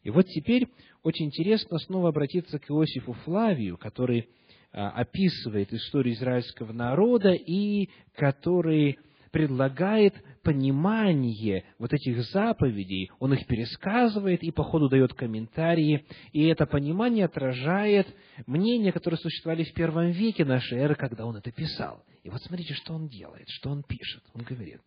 И 0.04 0.10
вот 0.10 0.28
теперь 0.28 0.68
очень 1.04 1.26
интересно 1.28 1.78
снова 1.80 2.10
обратиться 2.10 2.60
к 2.60 2.70
Иосифу 2.70 3.14
Флавию, 3.14 3.78
который 3.78 4.30
а, 4.72 4.90
описывает 4.92 5.74
историю 5.74 6.16
израильского 6.16 6.72
народа 6.74 7.32
и 7.32 7.90
который 8.16 9.00
предлагает 9.32 10.14
понимание 10.44 11.66
вот 11.80 11.94
этих 11.94 12.24
заповедей, 12.26 13.12
он 13.20 13.34
их 13.34 13.48
пересказывает 13.48 14.44
и 14.44 14.52
по 14.52 14.64
ходу 14.64 14.90
дает 14.90 15.14
комментарии, 15.14 16.06
и 16.32 16.46
это 16.46 16.66
понимание 16.66 17.26
отражает 17.26 18.08
мнения, 18.46 18.92
которые 18.92 19.18
существовали 19.20 19.64
в 19.64 19.74
первом 19.74 20.12
веке 20.12 20.46
нашей 20.46 20.80
эры, 20.80 20.96
когда 20.96 21.26
он 21.26 21.38
это 21.38 21.52
писал. 21.52 22.04
И 22.24 22.30
вот 22.30 22.42
смотрите, 22.42 22.74
что 22.74 22.94
он 22.94 23.08
делает, 23.08 23.48
что 23.50 23.70
он 23.70 23.84
пишет. 23.84 24.24
Он 24.34 24.44
говорит, 24.44 24.82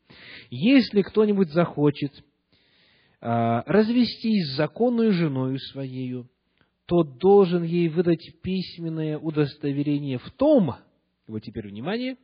если 0.51 1.03
кто-нибудь 1.03 1.51
захочет 1.51 2.13
а, 3.21 3.63
развестись 3.67 4.53
с 4.53 4.57
законной 4.57 5.11
женой 5.11 5.59
своею, 5.59 6.29
то 6.87 7.03
должен 7.03 7.63
ей 7.63 7.89
выдать 7.89 8.41
письменное 8.43 9.19
удостоверение 9.19 10.19
в 10.19 10.31
том, 10.33 10.75
вот 11.27 11.41
теперь 11.41 11.69
внимание, 11.69 12.19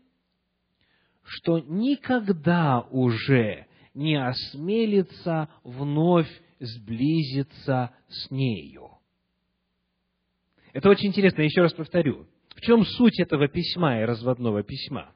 что 1.30 1.60
никогда 1.60 2.80
уже 2.90 3.66
не 3.94 4.16
осмелится 4.16 5.48
вновь 5.62 6.28
сблизиться 6.58 7.92
с 8.08 8.30
нею. 8.32 8.90
Это 10.72 10.90
очень 10.90 11.06
интересно, 11.06 11.42
еще 11.42 11.62
раз 11.62 11.72
повторю. 11.72 12.26
В 12.56 12.60
чем 12.62 12.84
суть 12.84 13.20
этого 13.20 13.46
письма 13.46 14.00
и 14.00 14.04
разводного 14.04 14.64
письма? 14.64 15.12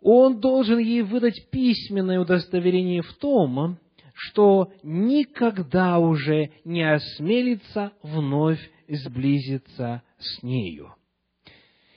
Он 0.00 0.40
должен 0.40 0.80
ей 0.80 1.02
выдать 1.02 1.48
письменное 1.52 2.18
удостоверение 2.18 3.02
в 3.02 3.12
том, 3.14 3.78
что 4.14 4.72
никогда 4.82 6.00
уже 6.00 6.50
не 6.64 6.82
осмелится 6.82 7.92
вновь 8.02 8.60
сблизиться 8.88 10.02
с 10.18 10.42
нею. 10.42 10.92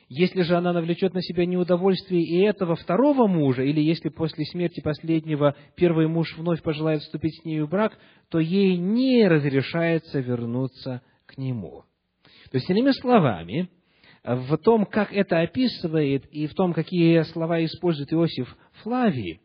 Если 0.07 0.43
же 0.43 0.55
она 0.55 0.71
навлечет 0.71 1.15
на 1.15 1.21
себя 1.21 1.45
неудовольствие 1.47 2.21
и 2.21 2.39
этого 2.41 2.75
второго 2.75 3.25
мужа, 3.25 3.63
или 3.63 3.81
если 3.81 4.09
после 4.09 4.45
смерти 4.45 4.79
последнего 4.79 5.55
первый 5.75 6.07
муж 6.07 6.37
вновь 6.37 6.61
пожелает 6.61 7.01
вступить 7.01 7.41
с 7.41 7.45
нею 7.45 7.65
в 7.65 7.69
брак, 7.71 7.97
то 8.29 8.39
ей 8.39 8.77
не 8.77 9.27
разрешается 9.27 10.19
вернуться 10.19 11.01
к 11.25 11.37
нему. 11.39 11.85
То 12.51 12.57
есть, 12.57 12.69
иными 12.69 12.91
словами, 12.91 13.69
в 14.23 14.57
том, 14.57 14.85
как 14.85 15.11
это 15.11 15.41
описывает, 15.41 16.25
и 16.27 16.45
в 16.45 16.53
том, 16.53 16.73
какие 16.73 17.23
слова 17.23 17.63
использует 17.65 18.13
Иосиф 18.13 18.55
Флавий, 18.83 19.41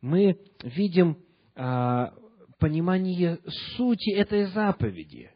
мы 0.00 0.38
видим 0.62 1.18
а, 1.56 2.12
понимание 2.60 3.38
сути 3.76 4.10
этой 4.10 4.44
заповеди. 4.46 5.32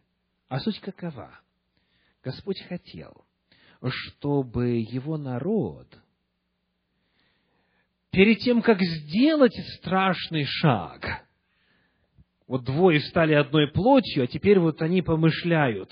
А 0.48 0.60
суть 0.60 0.78
какова? 0.78 1.40
Господь 2.22 2.60
хотел– 2.68 3.24
чтобы 3.88 4.78
его 4.80 5.16
народ 5.16 5.86
перед 8.10 8.38
тем, 8.40 8.62
как 8.62 8.80
сделать 8.80 9.54
страшный 9.78 10.44
шаг, 10.44 11.24
вот 12.46 12.64
двое 12.64 13.00
стали 13.00 13.34
одной 13.34 13.68
плотью, 13.68 14.24
а 14.24 14.26
теперь 14.26 14.58
вот 14.58 14.82
они 14.82 15.02
помышляют 15.02 15.90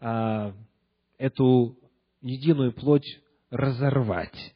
а, 0.00 0.54
эту 1.18 1.78
единую 2.22 2.72
плоть 2.72 3.20
разорвать, 3.50 4.54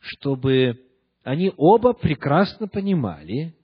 чтобы 0.00 0.80
они 1.24 1.52
оба 1.56 1.92
прекрасно 1.92 2.68
понимали, 2.68 3.56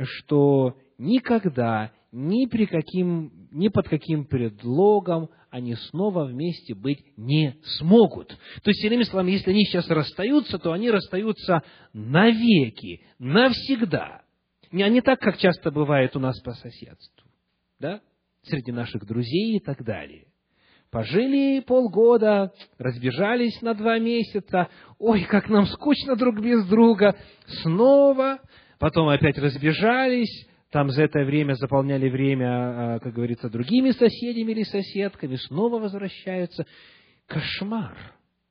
что 0.00 0.76
никогда, 0.98 1.92
ни, 2.10 2.46
при 2.46 2.66
каким, 2.66 3.48
ни 3.52 3.68
под 3.68 3.88
каким 3.88 4.24
предлогом 4.24 5.30
они 5.50 5.74
снова 5.74 6.24
вместе 6.24 6.74
быть 6.74 7.04
не 7.16 7.56
смогут. 7.78 8.28
То 8.62 8.70
есть, 8.70 8.84
иными 8.84 9.02
словами, 9.02 9.32
если 9.32 9.50
они 9.50 9.64
сейчас 9.64 9.88
расстаются, 9.88 10.58
то 10.58 10.72
они 10.72 10.90
расстаются 10.90 11.62
навеки, 11.92 13.02
навсегда. 13.18 14.22
Не, 14.70 14.88
не 14.90 15.00
так, 15.00 15.18
как 15.20 15.38
часто 15.38 15.70
бывает 15.70 16.14
у 16.16 16.20
нас 16.20 16.38
по 16.40 16.52
соседству, 16.52 17.28
да? 17.78 18.00
среди 18.42 18.72
наших 18.72 19.06
друзей 19.06 19.56
и 19.56 19.60
так 19.60 19.84
далее. 19.84 20.26
Пожили 20.90 21.60
полгода, 21.60 22.52
разбежались 22.78 23.60
на 23.60 23.74
два 23.74 23.98
месяца, 23.98 24.68
ой, 24.98 25.24
как 25.24 25.50
нам 25.50 25.66
скучно 25.66 26.16
друг 26.16 26.40
без 26.40 26.66
друга, 26.66 27.14
снова, 27.62 28.38
потом 28.78 29.08
опять 29.08 29.36
разбежались, 29.36 30.48
там 30.70 30.90
за 30.90 31.02
это 31.02 31.20
время 31.24 31.54
заполняли 31.54 32.08
время, 32.08 32.46
а, 32.46 32.98
как 33.00 33.14
говорится, 33.14 33.48
другими 33.48 33.90
соседями 33.92 34.52
или 34.52 34.64
соседками, 34.64 35.36
снова 35.36 35.78
возвращаются. 35.80 36.66
Кошмар. 37.26 37.96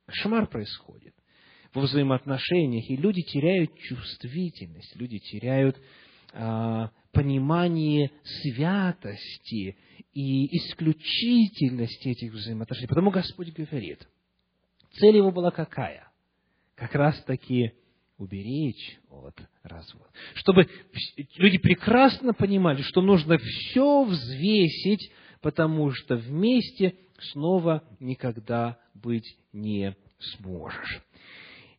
Кошмар 0.06 0.48
происходит 0.48 1.14
во 1.74 1.82
взаимоотношениях, 1.82 2.90
и 2.90 2.96
люди 2.96 3.22
теряют 3.22 3.76
чувствительность, 3.78 4.96
люди 4.96 5.20
теряют 5.20 5.78
а, 6.34 6.92
понимание 7.12 8.12
святости 8.24 9.78
и 10.14 10.58
исключительности 10.58 12.10
этих 12.10 12.34
взаимоотношений. 12.34 12.88
Потому 12.88 13.12
Господь 13.12 13.54
говорит, 13.54 14.08
цель 14.94 15.18
его 15.18 15.32
была 15.32 15.52
какая? 15.52 16.12
Как 16.76 16.96
раз 16.96 17.22
таки 17.24 17.74
уберечь 18.18 19.00
от 19.10 19.40
развода. 19.64 20.10
Чтобы 20.36 20.68
люди 21.36 21.58
прекрасно 21.58 22.34
понимали, 22.34 22.82
что 22.82 23.02
нужно 23.02 23.38
все 23.38 24.04
взвесить, 24.04 25.12
потому 25.42 25.92
что 25.92 26.16
вместе 26.16 26.96
снова 27.32 27.84
никогда 28.00 28.78
быть 28.94 29.38
не 29.54 29.96
сможешь. 30.20 31.02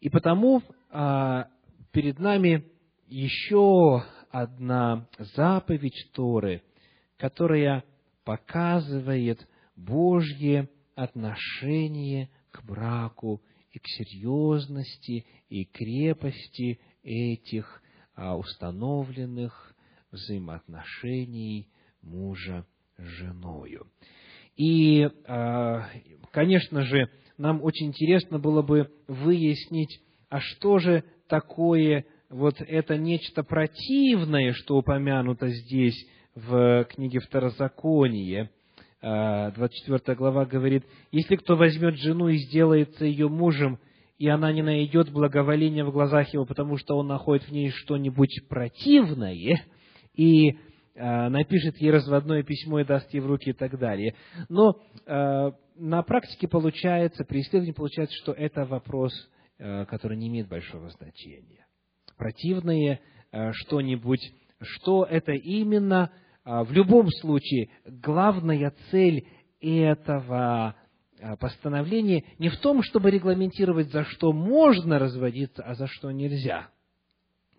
И 0.01 0.09
потому 0.09 0.63
а, 0.91 1.49
перед 1.93 2.19
нами 2.19 2.65
еще 3.09 4.05
одна 4.31 5.09
заповедь 5.19 6.11
Торы, 6.13 6.63
которая 7.17 7.85
показывает 8.25 9.47
Божье 9.75 10.69
отношение 10.95 12.31
к 12.51 12.63
браку 12.65 13.43
и 13.79 13.81
к 13.81 13.87
серьезности 13.87 15.25
и 15.49 15.65
крепости 15.65 16.81
этих 17.03 17.83
а, 18.15 18.37
установленных 18.37 19.75
взаимоотношений 20.11 21.69
мужа 22.03 22.67
с 22.97 23.03
женою. 23.03 23.87
И, 24.57 25.09
а, 25.27 25.89
конечно 26.33 26.83
же, 26.83 27.11
нам 27.37 27.63
очень 27.63 27.87
интересно 27.87 28.39
было 28.39 28.63
бы 28.63 28.91
выяснить, 29.07 30.01
а 30.29 30.41
что 30.41 30.79
же 30.79 31.05
такое 31.29 32.05
вот 32.29 32.61
это 32.61 32.97
нечто 32.97 33.43
противное, 33.45 34.53
что 34.55 34.77
упомянуто 34.77 35.49
здесь 35.49 36.07
в 36.35 36.85
книге 36.91 37.21
Второзаконие, 37.21 38.51
24 39.01 40.01
а, 40.07 40.15
глава 40.17 40.45
говорит, 40.45 40.85
«Если 41.13 41.37
кто 41.37 41.57
возьмет 41.57 41.97
жену 41.97 42.29
и 42.29 42.39
сделается 42.39 43.05
ее 43.05 43.29
мужем, 43.29 43.79
и 44.19 44.29
она 44.29 44.53
не 44.53 44.63
найдет 44.63 45.13
благоволения 45.13 45.85
в 45.85 45.93
глазах 45.93 46.33
его, 46.35 46.45
потому 46.45 46.77
что 46.77 46.97
он 46.97 47.07
находит 47.07 47.45
в 47.47 47.53
ней 47.53 47.71
что-нибудь 47.71 48.49
противное, 48.49 49.63
и 50.15 50.51
э, 50.51 51.29
напишет 51.29 51.77
ей 51.77 51.93
разводное 51.93 52.43
письмо 52.43 52.81
и 52.81 52.85
даст 52.85 53.15
ей 53.15 53.21
в 53.21 53.27
руки 53.27 53.51
и 53.51 53.53
так 53.53 53.79
далее. 53.79 54.17
Но 54.49 54.81
э, 55.07 55.53
на 55.77 56.03
практике 56.03 56.49
получается, 56.49 57.25
при 57.25 57.43
исследовании 57.43 57.71
получается, 57.71 58.17
что 58.21 58.33
это 58.33 58.65
вопрос, 58.65 59.13
э, 59.59 59.85
который 59.87 60.17
не 60.17 60.27
имеет 60.27 60.49
большого 60.49 60.89
значения. 60.91 61.65
Противное 62.17 62.99
э, 63.31 63.53
что-нибудь, 63.53 64.33
что 64.61 65.05
это 65.05 65.31
именно– 65.31 66.11
в 66.49 66.73
любом 66.73 67.11
случае 67.11 67.69
главная 67.85 68.73
цель 68.91 69.29
этого 69.61 70.75
а, 71.21 71.37
постановления 71.37 72.25
не 72.39 72.49
в 72.49 72.57
том, 72.59 72.83
чтобы 72.83 73.11
регламентировать, 73.11 73.91
за 73.91 74.05
что 74.05 74.33
можно 74.33 74.99
разводиться, 74.99 75.63
а 75.63 75.75
за 75.75 75.87
что 75.87 76.11
нельзя. 76.11 76.71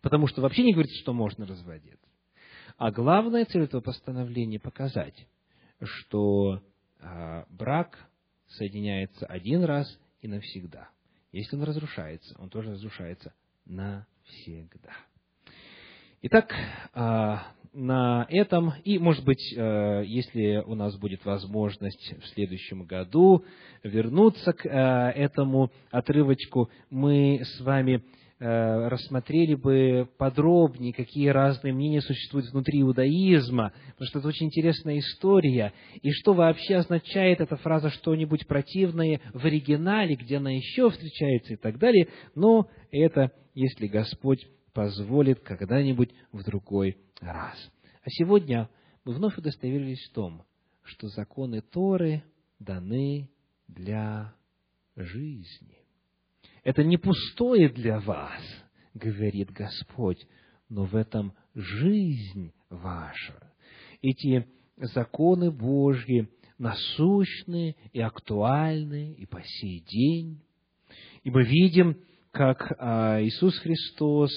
Потому 0.02 0.28
что 0.28 0.42
вообще 0.42 0.64
не 0.64 0.74
говорится, 0.74 0.98
что 1.02 1.14
можно 1.14 1.46
разводиться. 1.46 2.08
А 2.78 2.92
главная 2.92 3.46
цель 3.46 3.64
этого 3.64 3.82
постановления– 3.82 4.60
показать, 4.62 5.28
что 5.84 6.64
а, 7.00 7.46
брак 7.50 8.10
соединяется 8.48 9.26
один 9.28 9.66
раз 9.66 10.00
и 10.22 10.28
навсегда. 10.28 10.90
Если 11.32 11.56
он 11.56 11.64
разрушается, 11.64 12.36
он 12.40 12.50
тоже 12.50 12.72
разрушается 12.72 13.34
навсегда. 13.66 14.94
Итак, 16.22 16.54
а, 16.94 17.54
на 17.74 18.26
этом, 18.30 18.74
и, 18.84 18.98
может 19.00 19.24
быть, 19.26 19.54
а, 19.58 20.02
если 20.02 20.64
у 20.66 20.76
нас 20.76 20.98
будет 20.98 21.26
возможность 21.26 22.16
в 22.22 22.28
следующем 22.30 22.84
году 22.84 23.46
вернуться 23.84 24.54
к 24.54 24.68
этому 24.68 25.72
отрывочку, 25.92 26.70
мы 26.90 27.42
с 27.44 27.62
вами 27.62 28.04
Э, 28.42 28.88
рассмотрели 28.88 29.54
бы 29.54 30.08
подробнее, 30.18 30.94
какие 30.94 31.28
разные 31.28 31.74
мнения 31.74 32.00
существуют 32.00 32.50
внутри 32.54 32.80
иудаизма, 32.80 33.74
потому 33.92 34.08
что 34.08 34.20
это 34.20 34.30
очень 34.30 34.46
интересная 34.46 35.00
история, 35.00 35.74
и 36.02 36.12
что 36.12 36.32
вообще 36.32 36.78
означает 36.78 37.42
эта 37.42 37.58
фраза 37.58 37.90
«что-нибудь 37.90 38.48
противное» 38.48 39.20
в 39.34 39.44
оригинале, 39.44 40.16
где 40.16 40.38
она 40.38 40.52
еще 40.52 40.90
встречается 40.90 41.56
и 41.56 41.58
так 41.58 41.80
далее, 41.80 42.08
но 42.34 42.70
это, 42.92 43.34
если 43.56 43.88
Господь 43.88 44.48
позволит, 44.74 45.40
когда-нибудь 45.42 46.12
в 46.32 46.44
другой 46.44 46.98
раз. 47.22 47.58
А 48.04 48.10
сегодня 48.10 48.70
мы 49.04 49.14
вновь 49.14 49.38
удостоверились 49.38 50.10
в 50.10 50.14
том, 50.14 50.44
что 50.84 51.08
законы 51.08 51.62
Торы 51.62 52.24
даны 52.60 53.30
для 53.68 54.34
жизни. 54.96 55.78
Это 56.64 56.84
не 56.84 56.98
пустое 56.98 57.70
для 57.70 58.00
вас, 58.00 58.42
говорит 58.94 59.52
Господь, 59.52 60.26
но 60.68 60.86
в 60.86 60.96
этом 60.96 61.34
жизнь 61.56 62.54
ваша. 62.70 63.54
Эти 64.02 64.48
законы 64.78 65.52
Божьи 65.52 66.30
насущны 66.58 67.76
и 67.94 68.02
актуальны 68.02 69.14
и 69.14 69.26
по 69.26 69.42
сей 69.42 69.80
день. 69.80 70.42
И 71.24 71.32
мы 71.32 71.44
видим, 71.44 71.98
как 72.32 72.76
а, 72.78 73.22
Иисус 73.24 73.58
Христос, 73.60 74.32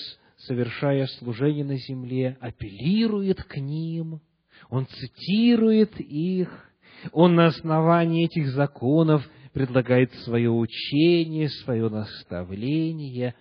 совершая 0.47 1.07
служение 1.18 1.64
на 1.64 1.76
земле, 1.76 2.36
апеллирует 2.40 3.43
к 3.45 3.57
ним, 3.57 4.20
Он 4.70 4.86
цитирует 4.86 5.99
их, 6.01 6.49
Он 7.12 7.34
на 7.34 7.47
основании 7.47 8.26
этих 8.26 8.49
законов– 8.49 9.28
предлагает 9.53 10.12
свое 10.24 10.51
учение, 10.51 11.49
свое 11.49 11.88
наставление. 11.88 13.34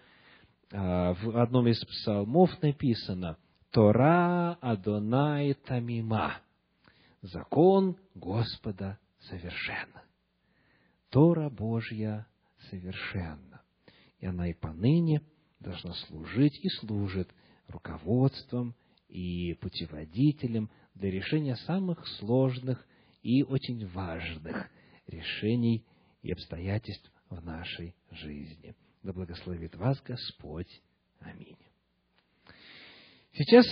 А, 0.72 1.14
в 1.14 1.38
одном 1.38 1.68
из 1.68 1.84
псалмов 1.84 2.50
написано 2.62 3.38
«Тора 3.72 4.58
Адонай 4.62 5.54
Тамима»– 5.54 6.36
«Закон 7.22 7.98
Господа 8.16 9.00
совершенна». 9.22 10.04
Тора 11.10 11.50
Божья 11.50 12.28
совершенна, 12.70 13.62
и 14.20 14.26
она 14.26 14.50
и 14.50 14.54
поныне 14.54 15.22
должна 15.62 15.94
служить 15.94 16.60
и 16.64 16.70
служит 16.80 17.30
руководством 17.68 18.76
и 19.08 19.54
путеводителем 19.56 20.70
для 20.96 21.12
решения 21.12 21.56
самых 21.56 22.06
сложных 22.20 22.86
и 23.24 23.44
очень 23.44 23.88
важных 23.88 24.70
решений 25.08 25.86
и 26.22 26.32
обстоятельств 26.32 27.12
в 27.30 27.44
нашей 27.44 27.96
жизни. 28.12 28.76
Да 29.04 29.14
благословит 29.14 29.76
вас 29.76 30.02
Господь. 30.02 30.82
Аминь. 31.20 31.58
Сейчас 33.34 33.66